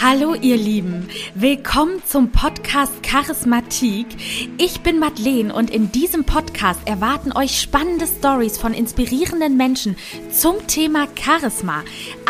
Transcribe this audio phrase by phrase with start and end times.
[0.00, 4.06] Hallo ihr Lieben, willkommen zum Podcast Charismatik.
[4.56, 9.96] Ich bin Madeleine und in diesem Podcast erwarten euch spannende Stories von inspirierenden Menschen
[10.30, 11.82] zum Thema Charisma.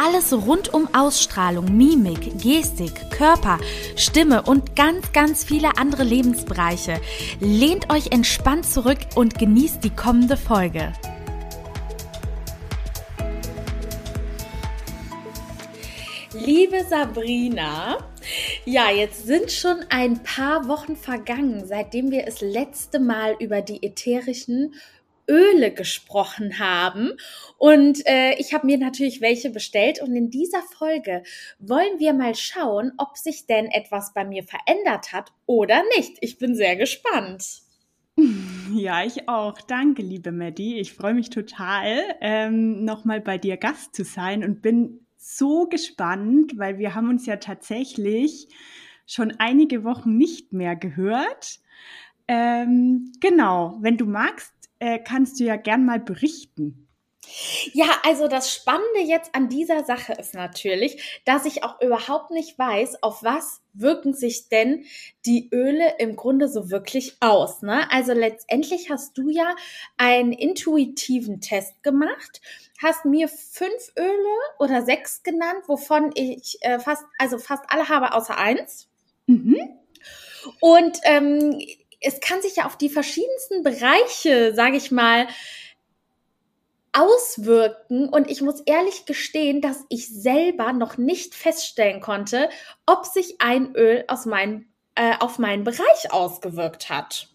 [0.02, 3.58] Alles rund um Ausstrahlung, Mimik, Gestik, Körper,
[3.96, 7.02] Stimme und ganz, ganz viele andere Lebensbereiche.
[7.38, 10.94] Lehnt euch entspannt zurück und genießt die kommende Folge.
[16.48, 17.98] Liebe Sabrina,
[18.64, 23.82] ja, jetzt sind schon ein paar Wochen vergangen, seitdem wir das letzte Mal über die
[23.82, 24.72] ätherischen
[25.28, 27.12] Öle gesprochen haben.
[27.58, 30.00] Und äh, ich habe mir natürlich welche bestellt.
[30.00, 31.22] Und in dieser Folge
[31.58, 36.16] wollen wir mal schauen, ob sich denn etwas bei mir verändert hat oder nicht.
[36.22, 37.44] Ich bin sehr gespannt.
[38.74, 39.62] Ja, ich auch.
[39.62, 40.78] Danke, liebe Maddie.
[40.78, 46.56] Ich freue mich total, ähm, nochmal bei dir Gast zu sein und bin so gespannt,
[46.56, 48.48] weil wir haben uns ja tatsächlich
[49.06, 51.60] schon einige Wochen nicht mehr gehört.
[52.28, 56.87] Ähm, genau, wenn du magst, äh, kannst du ja gern mal berichten.
[57.72, 62.58] Ja, also das Spannende jetzt an dieser Sache ist natürlich, dass ich auch überhaupt nicht
[62.58, 64.84] weiß, auf was wirken sich denn
[65.24, 67.62] die Öle im Grunde so wirklich aus.
[67.62, 67.90] Ne?
[67.90, 69.54] Also letztendlich hast du ja
[69.96, 72.40] einen intuitiven Test gemacht,
[72.82, 78.14] hast mir fünf Öle oder sechs genannt, wovon ich äh, fast, also fast alle habe
[78.14, 78.88] außer eins.
[79.26, 79.56] Mhm.
[80.60, 81.60] Und ähm,
[82.00, 85.26] es kann sich ja auf die verschiedensten Bereiche, sage ich mal,
[86.92, 88.08] auswirken.
[88.08, 92.48] Und ich muss ehrlich gestehen, dass ich selber noch nicht feststellen konnte,
[92.86, 97.28] ob sich ein Öl aus mein, äh, auf meinen Bereich ausgewirkt hat.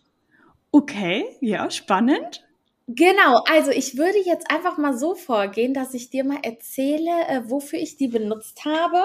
[0.71, 2.43] Okay, ja, spannend.
[2.87, 7.41] Genau, also ich würde jetzt einfach mal so vorgehen, dass ich dir mal erzähle, äh,
[7.45, 9.01] wofür ich die benutzt habe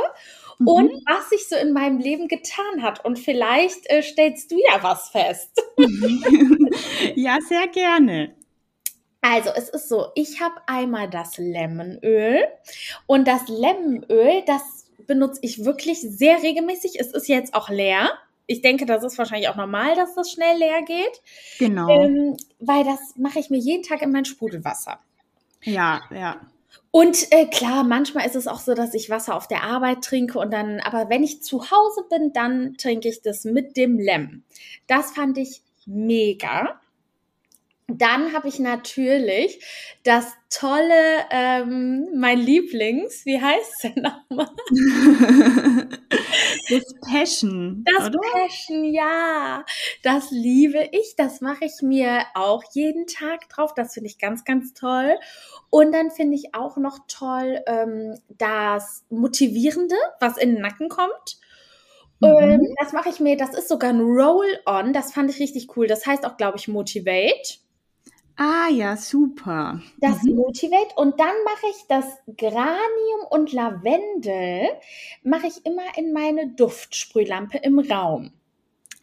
[0.58, 0.66] mhm.
[0.66, 3.04] und was sich so in meinem Leben getan hat.
[3.04, 5.62] Und vielleicht äh, stellst du ja was fest.
[7.14, 8.34] ja, sehr gerne.
[9.20, 12.44] Also es ist so, ich habe einmal das Lemonöl
[13.06, 17.00] und das Lemonöl, das benutze ich wirklich sehr regelmäßig.
[17.00, 18.10] Es ist jetzt auch leer.
[18.46, 21.20] Ich denke, das ist wahrscheinlich auch normal, dass das schnell leer geht.
[21.58, 21.88] Genau.
[21.88, 25.00] Ähm, weil das mache ich mir jeden Tag in mein Sprudelwasser.
[25.62, 26.40] Ja, ja.
[26.90, 30.38] Und äh, klar, manchmal ist es auch so, dass ich Wasser auf der Arbeit trinke
[30.38, 34.44] und dann, aber wenn ich zu Hause bin, dann trinke ich das mit dem Lem.
[34.86, 36.80] Das fand ich mega.
[37.90, 39.64] Dann habe ich natürlich
[40.04, 44.48] das tolle, ähm, mein Lieblings, wie heißt es denn nochmal?
[46.68, 47.84] das Passion.
[47.86, 48.18] Das oder?
[48.32, 49.64] Passion, ja.
[50.02, 51.14] Das liebe ich.
[51.16, 53.72] Das mache ich mir auch jeden Tag drauf.
[53.74, 55.18] Das finde ich ganz, ganz toll.
[55.70, 61.38] Und dann finde ich auch noch toll ähm, das Motivierende, was in den Nacken kommt.
[62.20, 62.74] Mhm.
[62.78, 64.92] Das mache ich mir, das ist sogar ein Roll-On.
[64.92, 65.86] Das fand ich richtig cool.
[65.86, 67.60] Das heißt auch, glaube ich, Motivate.
[68.40, 69.82] Ah ja, super.
[69.98, 70.36] Das mhm.
[70.36, 72.04] Motivate und dann mache ich das
[72.36, 74.68] Granium und Lavendel
[75.24, 78.30] mache ich immer in meine Duftsprühlampe im Raum.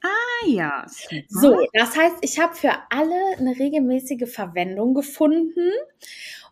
[0.02, 0.86] Ah ja.
[0.88, 1.26] Super.
[1.28, 5.70] So, das heißt, ich habe für alle eine regelmäßige Verwendung gefunden.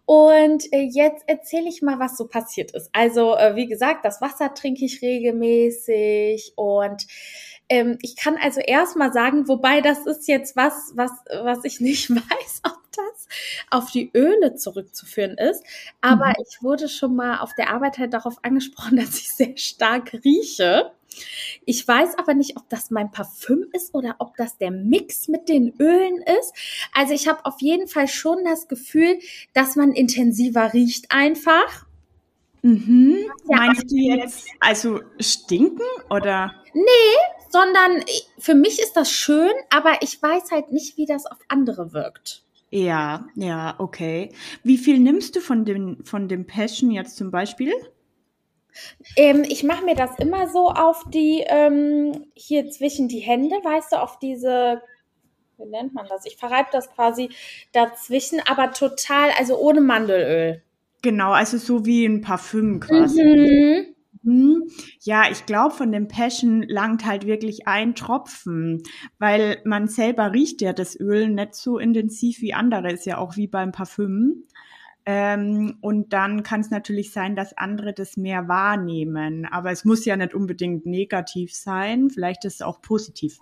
[0.05, 2.89] Und äh, jetzt erzähle ich mal, was so passiert ist.
[2.91, 7.07] Also, äh, wie gesagt, das Wasser trinke ich regelmäßig und
[7.69, 11.11] ähm, ich kann also erstmal sagen, wobei das ist jetzt was, was,
[11.43, 13.27] was ich nicht weiß, ob das
[13.69, 15.63] auf die Öle zurückzuführen ist.
[16.01, 16.45] Aber mhm.
[16.47, 20.91] ich wurde schon mal auf der Arbeit halt darauf angesprochen, dass ich sehr stark rieche.
[21.65, 25.47] Ich weiß aber nicht, ob das mein Parfüm ist oder ob das der Mix mit
[25.47, 26.53] den Ölen ist.
[26.93, 29.19] Also ich habe auf jeden Fall schon das Gefühl,
[29.53, 31.85] dass man intensiver riecht einfach.
[32.63, 33.17] Mhm.
[33.49, 36.55] Ja, Meinst du jetzt also stinken oder?
[36.73, 38.03] Nee, sondern
[38.39, 42.43] für mich ist das schön, aber ich weiß halt nicht, wie das auf andere wirkt.
[42.71, 44.31] Ja, ja, okay.
[44.63, 47.71] Wie viel nimmst du von dem, von dem Passion jetzt zum Beispiel?
[49.15, 53.91] Ähm, ich mache mir das immer so auf die, ähm, hier zwischen die Hände, weißt
[53.91, 54.81] du, auf diese,
[55.59, 56.25] wie nennt man das?
[56.25, 57.29] Ich verreibe das quasi
[57.71, 60.63] dazwischen, aber total, also ohne Mandelöl.
[61.03, 63.23] Genau, also so wie ein Parfüm quasi.
[63.23, 63.92] Mhm.
[64.21, 64.69] Mhm.
[65.01, 68.83] Ja, ich glaube, von dem Passion langt halt wirklich ein Tropfen,
[69.19, 73.35] weil man selber riecht ja das Öl nicht so intensiv wie andere, ist ja auch
[73.35, 74.43] wie beim Parfüm.
[75.05, 79.45] Ähm, und dann kann es natürlich sein, dass andere das mehr wahrnehmen.
[79.45, 82.09] Aber es muss ja nicht unbedingt negativ sein.
[82.09, 83.37] Vielleicht ist es auch positiv.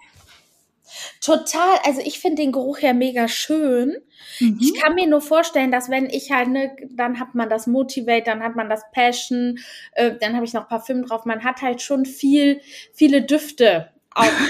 [1.22, 1.80] Total.
[1.86, 3.96] Also ich finde den Geruch ja mega schön.
[4.40, 4.60] Mhm.
[4.62, 8.24] Ich kann mir nur vorstellen, dass wenn ich halt, ne, dann hat man das Motivate,
[8.24, 9.60] dann hat man das Passion,
[9.94, 11.26] äh, dann habe ich noch Parfüm drauf.
[11.26, 12.62] Man hat halt schon viel,
[12.94, 14.32] viele Düfte auf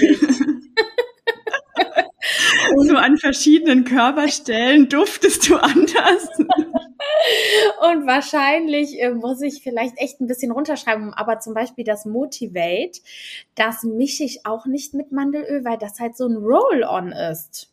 [2.78, 6.28] so an verschiedenen Körperstellen duftest du anders.
[7.90, 13.00] Und wahrscheinlich äh, muss ich vielleicht echt ein bisschen runterschreiben, aber zum Beispiel das Motivate,
[13.54, 17.72] das mische ich auch nicht mit Mandelöl, weil das halt so ein Roll-on ist.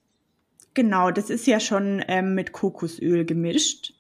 [0.74, 3.94] Genau, das ist ja schon ähm, mit Kokosöl gemischt.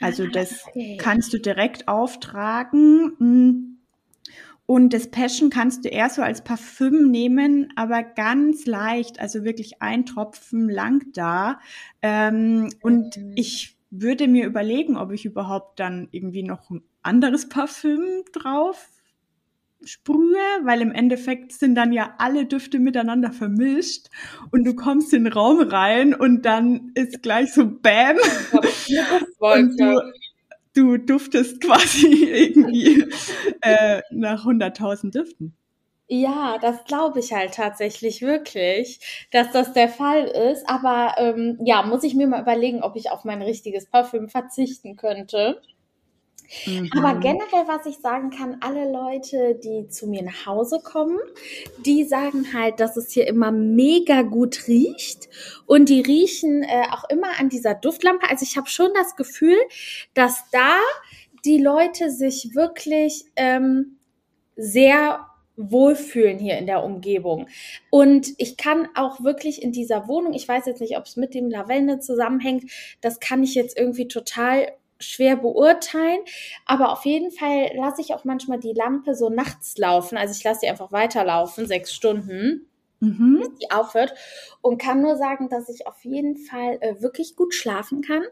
[0.00, 0.96] Also ah, das okay.
[1.00, 3.12] kannst du direkt auftragen.
[3.18, 3.78] Hm.
[4.66, 9.80] Und das Passion kannst du eher so als Parfüm nehmen, aber ganz leicht, also wirklich
[9.80, 11.60] ein Tropfen lang da.
[12.02, 13.32] Ähm, und mhm.
[13.36, 18.88] ich würde mir überlegen, ob ich überhaupt dann irgendwie noch ein anderes Parfüm drauf
[19.84, 24.08] sprühe, weil im Endeffekt sind dann ja alle Düfte miteinander vermischt
[24.50, 28.16] und du kommst in den Raum rein und dann ist gleich so Bam
[29.38, 30.12] und du,
[30.74, 33.04] du duftest quasi irgendwie
[33.60, 35.54] äh, nach 100.000 Düften.
[36.08, 39.00] Ja, das glaube ich halt tatsächlich wirklich,
[39.32, 40.68] dass das der Fall ist.
[40.68, 44.96] Aber ähm, ja, muss ich mir mal überlegen, ob ich auf mein richtiges Parfüm verzichten
[44.96, 45.60] könnte.
[46.64, 46.90] Mhm.
[46.96, 51.18] Aber generell, was ich sagen kann, alle Leute, die zu mir nach Hause kommen,
[51.84, 55.28] die sagen halt, dass es hier immer mega gut riecht.
[55.66, 58.30] Und die riechen äh, auch immer an dieser Duftlampe.
[58.30, 59.58] Also ich habe schon das Gefühl,
[60.14, 60.76] dass da
[61.44, 63.98] die Leute sich wirklich ähm,
[64.54, 65.26] sehr
[65.56, 67.48] wohlfühlen hier in der Umgebung.
[67.90, 71.34] Und ich kann auch wirklich in dieser Wohnung, ich weiß jetzt nicht, ob es mit
[71.34, 72.70] dem Lavende zusammenhängt,
[73.00, 76.20] das kann ich jetzt irgendwie total schwer beurteilen,
[76.64, 80.16] aber auf jeden Fall lasse ich auch manchmal die Lampe so nachts laufen.
[80.16, 82.66] Also ich lasse sie einfach weiterlaufen, sechs Stunden
[83.00, 83.38] mhm.
[83.38, 84.14] bis die aufhört.
[84.60, 88.24] Und kann nur sagen, dass ich auf jeden Fall äh, wirklich gut schlafen kann,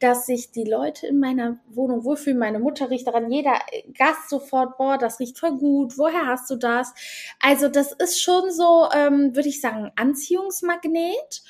[0.00, 2.38] dass sich die Leute in meiner Wohnung wohlfühlen.
[2.38, 3.58] Meine Mutter riecht daran, jeder
[3.96, 6.92] Gast sofort, boah, das riecht voll gut, woher hast du das?
[7.40, 11.42] Also das ist schon so, ähm, würde ich sagen, Anziehungsmagnet.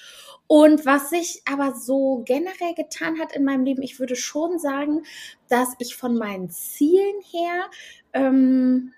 [0.50, 5.02] Und was sich aber so generell getan hat in meinem Leben, ich würde schon sagen,
[5.48, 7.70] dass ich von meinen Zielen her
[8.14, 8.94] ähm,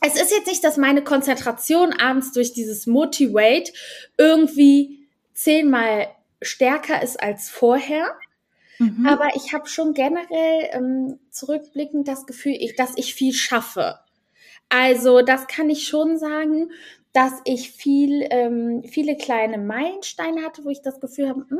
[0.00, 3.72] es ist jetzt nicht, dass meine Konzentration abends durch dieses Motivate
[4.16, 6.08] irgendwie zehnmal
[6.40, 8.06] stärker ist als vorher.
[8.78, 9.06] Mhm.
[9.06, 13.98] Aber ich habe schon generell ähm, zurückblickend das Gefühl, ich, dass ich viel schaffe.
[14.70, 16.70] Also das kann ich schon sagen,
[17.12, 21.58] dass ich viel, ähm, viele kleine Meilensteine hatte, wo ich das Gefühl habe, hm,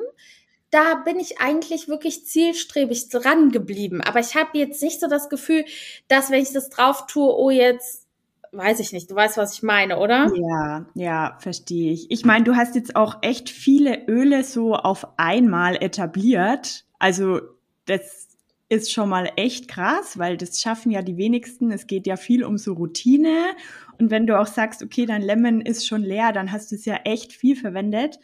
[0.71, 4.01] da bin ich eigentlich wirklich zielstrebig dran geblieben.
[4.01, 5.65] Aber ich habe jetzt nicht so das Gefühl,
[6.09, 8.07] dass wenn ich das drauf tue, oh jetzt
[8.53, 10.31] weiß ich nicht, du weißt, was ich meine, oder?
[10.35, 12.11] Ja, ja, verstehe ich.
[12.11, 16.85] Ich meine, du hast jetzt auch echt viele Öle so auf einmal etabliert.
[16.99, 17.41] Also
[17.87, 18.29] das
[18.69, 21.71] ist schon mal echt krass, weil das schaffen ja die wenigsten.
[21.73, 23.55] Es geht ja viel um so Routine.
[23.99, 26.85] Und wenn du auch sagst, okay, dein Lemon ist schon leer, dann hast du es
[26.85, 28.19] ja echt viel verwendet.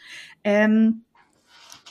[0.45, 1.03] Ähm,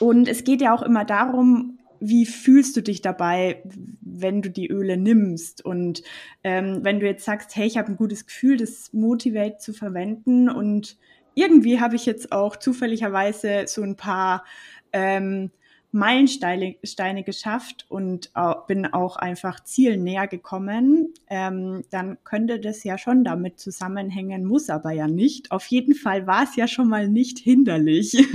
[0.00, 3.62] und es geht ja auch immer darum, wie fühlst du dich dabei,
[4.00, 5.64] wenn du die Öle nimmst?
[5.64, 6.02] Und
[6.44, 10.48] ähm, wenn du jetzt sagst, hey, ich habe ein gutes Gefühl, das Motivate zu verwenden
[10.48, 10.96] und
[11.34, 14.44] irgendwie habe ich jetzt auch zufälligerweise so ein paar
[14.92, 15.50] ähm,
[15.92, 18.30] Meilensteine Steine geschafft und
[18.66, 24.70] bin auch einfach Zielen näher gekommen, ähm, dann könnte das ja schon damit zusammenhängen, muss
[24.70, 25.50] aber ja nicht.
[25.50, 28.16] Auf jeden Fall war es ja schon mal nicht hinderlich.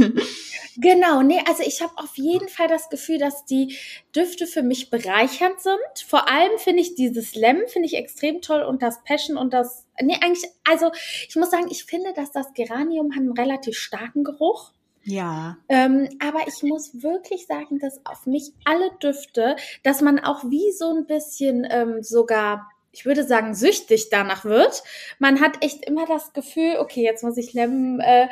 [0.77, 3.75] Genau, nee, also ich habe auf jeden Fall das Gefühl, dass die
[4.15, 5.75] Düfte für mich bereichernd sind.
[6.07, 9.85] Vor allem finde ich dieses Lem finde ich extrem toll und das Passion und das
[10.01, 10.91] nee, eigentlich also
[11.27, 14.71] ich muss sagen, ich finde, dass das Geranium hat einen relativ starken Geruch.
[15.03, 15.57] Ja.
[15.67, 20.71] Ähm, aber ich muss wirklich sagen, dass auf mich alle Düfte, dass man auch wie
[20.71, 24.83] so ein bisschen ähm, sogar, ich würde sagen, süchtig danach wird.
[25.17, 28.27] Man hat echt immer das Gefühl, okay, jetzt muss ich lemmen, äh,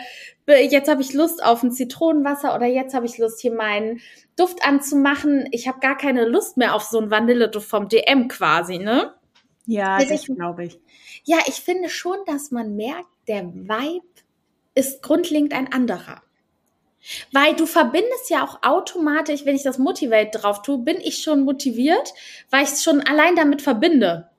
[0.48, 4.02] jetzt habe ich Lust auf ein Zitronenwasser oder jetzt habe ich Lust, hier meinen
[4.36, 5.48] Duft anzumachen.
[5.52, 9.14] Ich habe gar keine Lust mehr auf so ein Vanilleduft vom DM quasi, ne?
[9.66, 10.80] Ja, also das glaube ich.
[11.26, 14.06] Ja, ich finde schon, dass man merkt, der Vibe
[14.74, 16.24] ist grundlegend ein anderer.
[17.32, 21.44] Weil du verbindest ja auch automatisch, wenn ich das Motivate drauf tue, bin ich schon
[21.44, 22.13] motiviert,
[22.50, 24.29] weil ich es schon allein damit verbinde.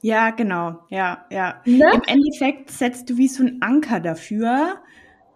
[0.00, 0.78] Ja, genau.
[0.90, 1.60] Ja, ja.
[1.64, 1.90] Ne?
[1.94, 4.76] Im Endeffekt setzt du wie so ein Anker dafür.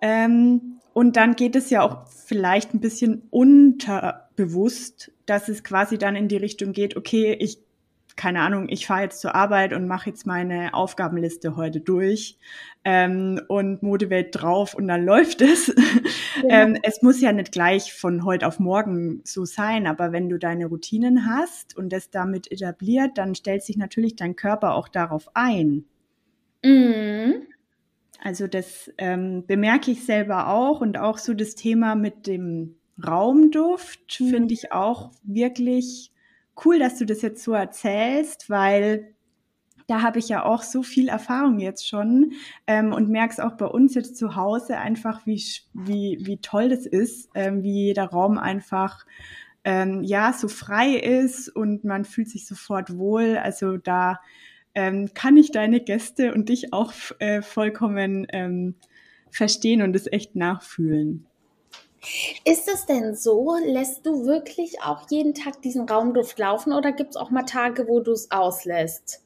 [0.01, 6.17] Ähm, und dann geht es ja auch vielleicht ein bisschen unterbewusst, dass es quasi dann
[6.17, 7.59] in die Richtung geht, okay, ich
[8.17, 12.39] keine Ahnung, ich fahre jetzt zur Arbeit und mache jetzt meine Aufgabenliste heute durch
[12.85, 15.75] ähm, und Modewelt drauf und dann läuft es.
[16.43, 16.63] Ja.
[16.63, 20.39] ähm, es muss ja nicht gleich von heute auf morgen so sein, aber wenn du
[20.39, 25.29] deine Routinen hast und das damit etabliert, dann stellt sich natürlich dein Körper auch darauf
[25.35, 25.85] ein.
[26.65, 27.47] Mhm.
[28.23, 34.21] Also das ähm, bemerke ich selber auch und auch so das Thema mit dem Raumduft
[34.21, 34.29] mhm.
[34.29, 36.12] finde ich auch wirklich
[36.65, 39.15] cool, dass du das jetzt so erzählst, weil
[39.87, 42.33] da habe ich ja auch so viel Erfahrung jetzt schon
[42.67, 45.43] ähm, und merke es auch bei uns jetzt zu Hause einfach, wie,
[45.75, 49.05] wie, wie toll das ist, ähm, wie jeder Raum einfach
[49.65, 53.37] ähm, ja so frei ist und man fühlt sich sofort wohl.
[53.37, 54.21] Also da
[54.75, 58.75] ähm, kann ich deine Gäste und dich auch äh, vollkommen ähm,
[59.31, 61.27] verstehen und es echt nachfühlen.
[62.45, 67.11] Ist es denn so, lässt du wirklich auch jeden Tag diesen Raumduft laufen oder gibt
[67.11, 69.23] es auch mal Tage, wo du es auslässt?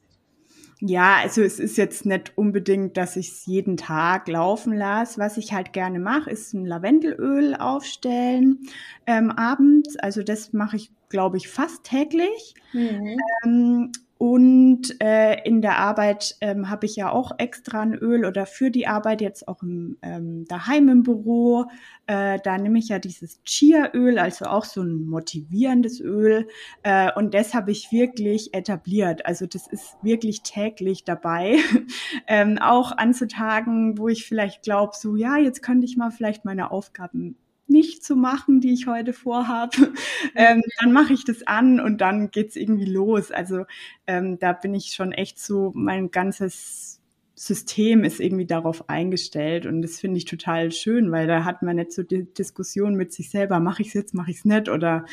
[0.79, 5.19] Ja, also es ist jetzt nicht unbedingt, dass ich es jeden Tag laufen lasse.
[5.19, 8.67] Was ich halt gerne mache, ist ein Lavendelöl aufstellen
[9.07, 9.97] ähm, abends.
[9.97, 12.53] Also das mache ich, glaube ich, fast täglich.
[12.73, 13.17] Mhm.
[13.43, 18.47] Ähm, und äh, in der Arbeit ähm, habe ich ja auch extra ein Öl oder
[18.47, 21.65] für die Arbeit jetzt auch im, ähm, daheim im Büro.
[22.07, 26.47] Äh, da nehme ich ja dieses Chia-Öl, also auch so ein motivierendes Öl.
[26.81, 29.25] Äh, und das habe ich wirklich etabliert.
[29.27, 31.57] Also das ist wirklich täglich dabei.
[32.27, 36.09] ähm, auch an so Tagen, wo ich vielleicht glaube, so ja, jetzt könnte ich mal
[36.09, 37.35] vielleicht meine Aufgaben
[37.67, 39.93] nicht zu machen, die ich heute vorhabe,
[40.35, 43.31] ähm, dann mache ich das an und dann geht's irgendwie los.
[43.31, 43.65] Also
[44.07, 47.01] ähm, da bin ich schon echt so, mein ganzes
[47.35, 51.75] System ist irgendwie darauf eingestellt und das finde ich total schön, weil da hat man
[51.75, 54.69] nicht so die Diskussion mit sich selber, mache ich es jetzt, mache ich es nicht
[54.69, 55.05] oder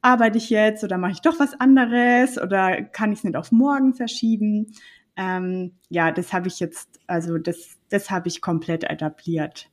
[0.00, 3.50] arbeite ich jetzt oder mache ich doch was anderes oder kann ich es nicht auf
[3.50, 4.72] morgen verschieben.
[5.16, 9.68] Ähm, ja, das habe ich jetzt, also das, das habe ich komplett etabliert.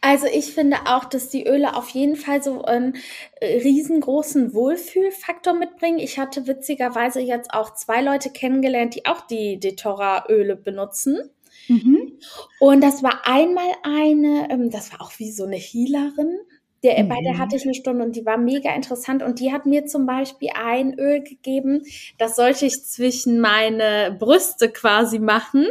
[0.00, 2.96] Also ich finde auch, dass die Öle auf jeden Fall so einen
[3.40, 5.98] äh, riesengroßen Wohlfühlfaktor mitbringen.
[5.98, 11.30] Ich hatte witzigerweise jetzt auch zwei Leute kennengelernt, die auch die Detora-Öle benutzen.
[11.68, 12.18] Mhm.
[12.60, 16.38] Und das war einmal eine, ähm, das war auch wie so eine Healerin.
[16.84, 17.08] Der, mhm.
[17.08, 17.38] Bei der mhm.
[17.38, 19.22] hatte ich eine Stunde und die war mega interessant.
[19.22, 21.82] Und die hat mir zum Beispiel ein Öl gegeben,
[22.18, 25.66] das sollte ich zwischen meine Brüste quasi machen.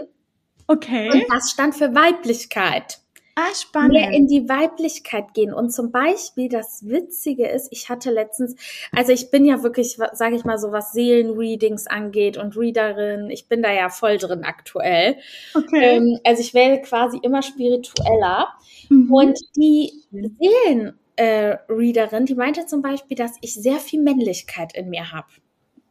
[0.67, 1.11] Okay.
[1.11, 2.99] Und das stand für Weiblichkeit.
[3.37, 3.91] Ah, spannend.
[3.91, 5.53] mehr in die Weiblichkeit gehen.
[5.53, 8.55] Und zum Beispiel, das Witzige ist, ich hatte letztens,
[8.93, 13.49] also ich bin ja wirklich, sage ich mal so, was Seelenreadings angeht und Readerin, ich
[13.49, 15.17] bin da ja voll drin aktuell.
[15.53, 15.97] Okay.
[15.97, 18.53] Ähm, also ich werde quasi immer spiritueller.
[18.89, 19.13] Mhm.
[19.13, 25.11] Und die Seelenreaderin, äh, die meinte zum Beispiel, dass ich sehr viel Männlichkeit in mir
[25.11, 25.27] habe.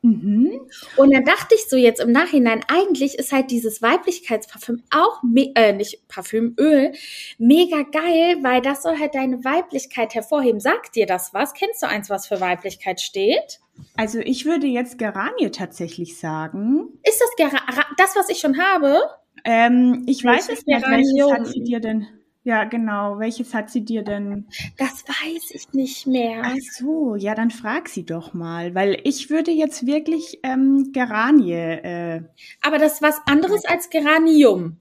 [0.05, 0.61] Mhm.
[0.99, 5.23] Und dann dachte ich so jetzt im Nachhinein, eigentlich ist halt dieses Weiblichkeitsparfüm auch,
[5.55, 6.93] äh, nicht Parfüm, Öl,
[7.39, 10.61] mega geil, weil das soll halt deine Weiblichkeit hervorheben.
[10.61, 11.55] Sagt dir das was?
[11.55, 13.61] Kennst du eins, was für Weiblichkeit steht?
[13.97, 16.99] Also ich würde jetzt Geranie tatsächlich sagen.
[17.03, 17.59] Ist das Ger
[17.97, 18.99] das, was ich schon habe?
[19.47, 22.07] Ähm, ich weiß es nicht, welches hat sie dir denn?
[22.45, 23.19] Ja, genau.
[23.19, 24.47] Welches hat sie dir denn?
[24.77, 26.43] Das weiß ich nicht mehr.
[26.45, 31.53] Ach so, ja, dann frag sie doch mal, weil ich würde jetzt wirklich ähm, Geranie.
[31.53, 32.23] Äh,
[32.61, 34.77] Aber das ist was anderes als Geranium.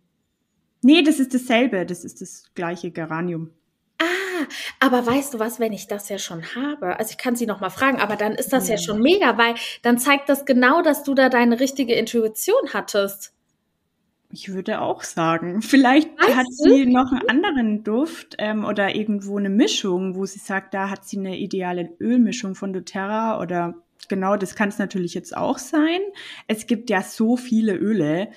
[0.82, 1.86] Nee, das ist dasselbe.
[1.86, 3.52] Das ist das gleiche Geranium.
[3.98, 4.46] Ah,
[4.82, 7.62] aber weißt du was, wenn ich das ja schon habe, also ich kann sie noch
[7.62, 8.76] mal fragen, aber dann ist das ja.
[8.76, 13.33] ja schon mega, weil dann zeigt das genau, dass du da deine richtige Intuition hattest.
[14.36, 15.62] Ich würde auch sagen.
[15.62, 20.40] Vielleicht weißt hat sie noch einen anderen Duft ähm, oder irgendwo eine Mischung, wo sie
[20.40, 23.76] sagt, da hat sie eine ideale Ölmischung von doTERRA oder
[24.08, 26.00] genau, das kann es natürlich jetzt auch sein.
[26.48, 28.30] Es gibt ja so viele Öle.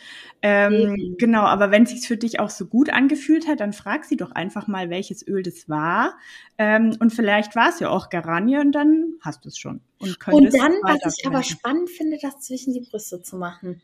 [0.42, 1.16] Ähm, mhm.
[1.18, 4.16] Genau, aber wenn es sich für dich auch so gut angefühlt hat, dann frag sie
[4.16, 6.16] doch einfach mal, welches Öl das war.
[6.58, 9.80] Ähm, und vielleicht war es ja auch Garanie und dann hast du es schon.
[9.98, 13.80] Und, und dann, was ich aber spannend finde, das zwischen die Brüste zu machen.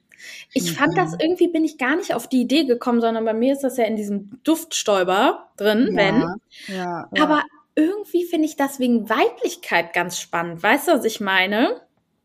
[0.53, 0.77] Ich mhm.
[0.77, 3.63] fand das irgendwie, bin ich gar nicht auf die Idee gekommen, sondern bei mir ist
[3.63, 6.21] das ja in diesem Duftstäuber drin, ja, wenn.
[6.69, 7.23] Ja, ja.
[7.23, 7.43] Aber
[7.75, 10.63] irgendwie finde ich das wegen Weiblichkeit ganz spannend.
[10.63, 11.81] Weißt du, was ich meine?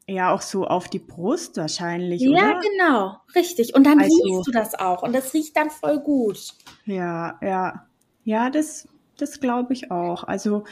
[0.09, 2.39] Ja, auch so auf die Brust wahrscheinlich, ja, oder?
[2.39, 3.75] Ja, genau, richtig.
[3.75, 6.53] Und dann also, riechst du das auch und das riecht dann voll gut.
[6.85, 7.87] Ja, ja.
[8.23, 8.87] Ja, das,
[9.17, 10.23] das glaube ich auch.
[10.23, 10.63] Also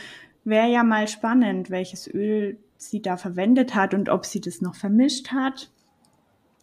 [0.43, 4.75] wäre ja mal spannend, welches Öl sie da verwendet hat und ob sie das noch
[4.75, 5.69] vermischt hat.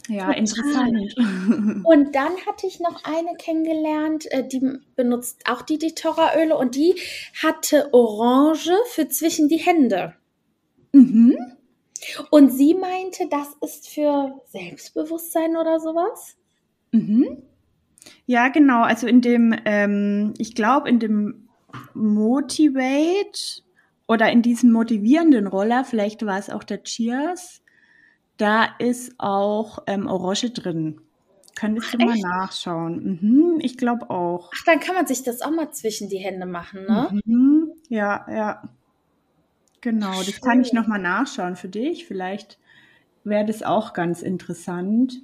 [0.08, 1.14] Ja, interessant.
[1.84, 4.60] Und dann hatte ich noch eine kennengelernt, äh, die
[4.96, 6.96] benutzt auch die Ditora-Öle und die
[7.40, 10.14] hatte Orange für zwischen die Hände.
[10.92, 11.36] Mhm.
[12.30, 16.36] Und sie meinte, das ist für Selbstbewusstsein oder sowas?
[16.90, 17.42] Mhm.
[18.26, 18.82] Ja, genau.
[18.82, 21.48] Also in dem, ähm, ich glaube, in dem
[21.94, 23.62] Motivate
[24.08, 27.61] oder in diesem motivierenden Roller, vielleicht war es auch der Cheers,
[28.42, 31.00] da ist auch ähm, Orange drin.
[31.54, 33.20] Könntest Ach, du mal nachschauen.
[33.22, 34.50] Mhm, ich glaube auch.
[34.52, 37.20] Ach, dann kann man sich das auch mal zwischen die Hände machen, ne?
[37.24, 38.62] Mhm, ja, ja.
[39.80, 42.06] Genau, das kann ich nochmal nachschauen für dich.
[42.06, 42.58] Vielleicht
[43.22, 45.20] wäre das auch ganz interessant.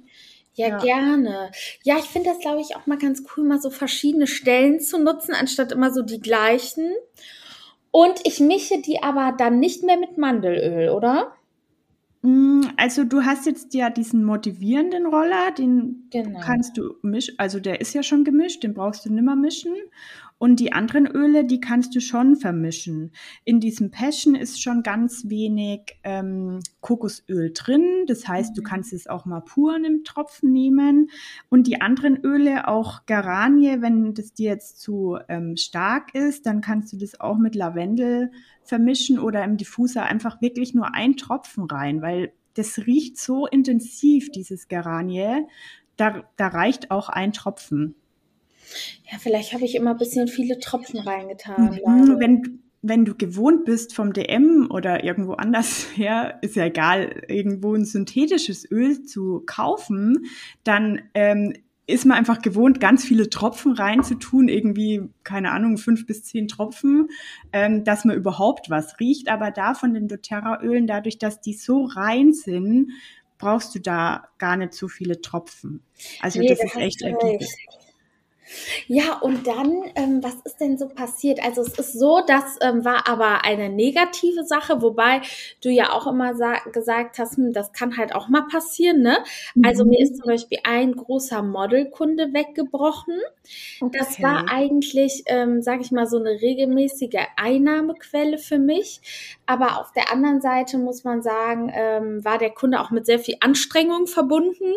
[0.53, 0.77] Ja, ja.
[0.77, 1.51] gerne.
[1.83, 4.97] Ja, ich finde das, glaube ich, auch mal ganz cool, mal so verschiedene Stellen zu
[4.97, 6.93] nutzen, anstatt immer so die gleichen.
[7.91, 11.33] Und ich mische die aber dann nicht mehr mit Mandelöl, oder?
[12.21, 16.39] Mm, also du hast jetzt ja diesen motivierenden Roller, den genau.
[16.41, 19.73] kannst du mischen, also der ist ja schon gemischt, den brauchst du nimmer mischen.
[20.39, 23.11] Und die anderen Öle, die kannst du schon vermischen.
[23.43, 28.05] In diesem Passion ist schon ganz wenig ähm, Kokosöl drin.
[28.07, 28.65] Das heißt, du mhm.
[28.65, 31.09] kannst es auch mal pur in einem Tropfen nehmen.
[31.49, 36.61] Und die anderen Öle, auch Garanie, wenn das dir jetzt zu ähm, stark ist, dann
[36.61, 38.31] kannst du das auch mit Lavendel
[38.63, 44.31] vermischen oder im Diffuser einfach wirklich nur ein Tropfen rein, weil das riecht so intensiv,
[44.31, 45.45] dieses Garanie.
[45.97, 47.95] Da, da reicht auch ein Tropfen.
[49.11, 51.79] Ja, vielleicht habe ich immer ein bisschen viele Tropfen reingetan.
[51.85, 57.23] Mhm, wenn, wenn du gewohnt bist vom DM oder irgendwo anders her, ist ja egal,
[57.27, 60.25] irgendwo ein synthetisches Öl zu kaufen,
[60.63, 61.53] dann ähm,
[61.89, 67.07] ist man einfach gewohnt, ganz viele Tropfen reinzutun, irgendwie, keine Ahnung, fünf bis zehn Tropfen,
[67.51, 69.27] ähm, dass man überhaupt was riecht.
[69.27, 72.91] Aber da von den doTERRA-Ölen, dadurch, dass die so rein sind,
[73.39, 75.81] brauchst du da gar nicht so viele Tropfen.
[76.21, 77.49] Also nee, das, das ist echt ergiebig.
[78.87, 81.43] Ja, und dann, ähm, was ist denn so passiert?
[81.43, 85.21] Also es ist so, das ähm, war aber eine negative Sache, wobei
[85.63, 86.33] du ja auch immer
[86.71, 89.17] gesagt hast, hm, das kann halt auch mal passieren, ne?
[89.55, 89.65] Mhm.
[89.65, 93.19] Also mir ist zum Beispiel ein großer Modelkunde weggebrochen.
[93.81, 93.97] Okay.
[93.97, 99.01] Das war eigentlich, ähm, sage ich mal, so eine regelmäßige Einnahmequelle für mich.
[99.45, 103.19] Aber auf der anderen Seite muss man sagen, ähm, war der Kunde auch mit sehr
[103.19, 104.73] viel Anstrengung verbunden.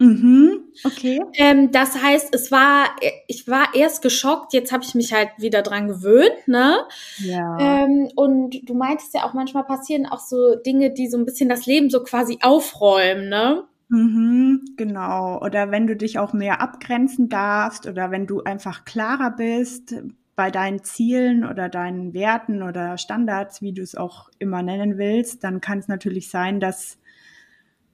[0.00, 1.20] Mhm, okay.
[1.34, 2.86] Ähm, das heißt, es war,
[3.26, 6.76] ich war erst geschockt, jetzt habe ich mich halt wieder dran gewöhnt, ne?
[7.18, 7.84] Ja.
[7.84, 11.48] Ähm, und du meintest ja auch, manchmal passieren auch so Dinge, die so ein bisschen
[11.48, 13.64] das Leben so quasi aufräumen, ne?
[13.88, 15.40] Mhm, genau.
[15.40, 19.94] Oder wenn du dich auch mehr abgrenzen darfst oder wenn du einfach klarer bist
[20.36, 25.42] bei deinen Zielen oder deinen Werten oder Standards, wie du es auch immer nennen willst,
[25.42, 26.98] dann kann es natürlich sein, dass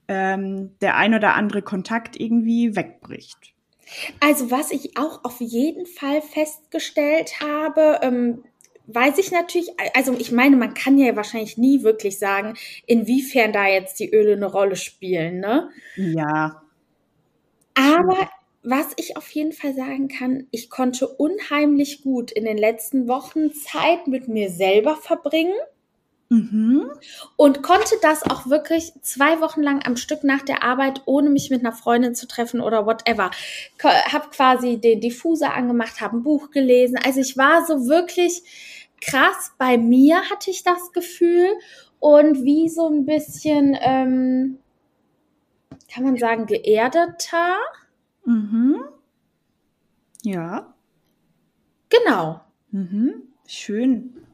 [0.07, 3.53] ähm, der ein oder andere Kontakt irgendwie wegbricht.
[4.19, 8.43] Also was ich auch auf jeden Fall festgestellt habe, ähm,
[8.87, 13.67] weiß ich natürlich, also ich meine, man kann ja wahrscheinlich nie wirklich sagen, inwiefern da
[13.67, 15.69] jetzt die Öle eine Rolle spielen, ne?
[15.95, 16.61] Ja.
[17.75, 18.29] Aber
[18.63, 23.53] was ich auf jeden Fall sagen kann, ich konnte unheimlich gut in den letzten Wochen
[23.53, 25.53] Zeit mit mir selber verbringen.
[26.29, 26.89] Mhm.
[27.35, 31.49] Und konnte das auch wirklich zwei Wochen lang am Stück nach der Arbeit, ohne mich
[31.51, 33.29] mit einer Freundin zu treffen oder whatever.
[33.83, 36.97] Hab quasi den Diffuser angemacht, habe ein Buch gelesen.
[37.03, 38.41] Also ich war so wirklich
[39.01, 41.47] krass bei mir, hatte ich das Gefühl.
[41.99, 44.57] Und wie so ein bisschen, ähm,
[45.93, 47.57] kann man sagen, geerdeter.
[48.25, 48.83] Mhm.
[50.23, 50.73] Ja.
[51.89, 52.41] Genau.
[52.71, 53.23] Mhm.
[53.47, 54.24] Schön.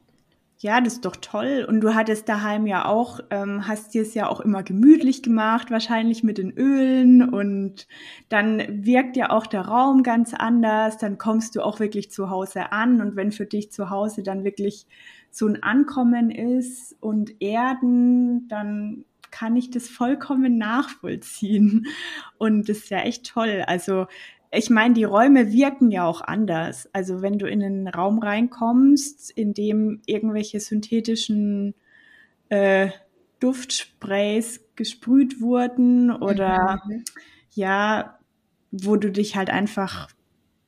[0.62, 1.66] Ja, das ist doch toll.
[1.68, 5.72] Und du hattest daheim ja auch, ähm, hast dir es ja auch immer gemütlich gemacht,
[5.72, 7.28] wahrscheinlich mit den Ölen.
[7.28, 7.88] Und
[8.28, 10.98] dann wirkt ja auch der Raum ganz anders.
[10.98, 13.00] Dann kommst du auch wirklich zu Hause an.
[13.00, 14.86] Und wenn für dich zu Hause dann wirklich
[15.32, 21.86] so ein Ankommen ist und Erden, dann kann ich das vollkommen nachvollziehen.
[22.38, 23.64] Und das ist ja echt toll.
[23.66, 24.06] Also
[24.54, 26.88] ich meine, die Räume wirken ja auch anders.
[26.92, 31.74] Also wenn du in einen Raum reinkommst, in dem irgendwelche synthetischen
[32.50, 32.90] äh,
[33.40, 37.02] Duftsprays gesprüht wurden oder mhm.
[37.52, 38.18] ja,
[38.70, 40.08] wo du dich halt einfach,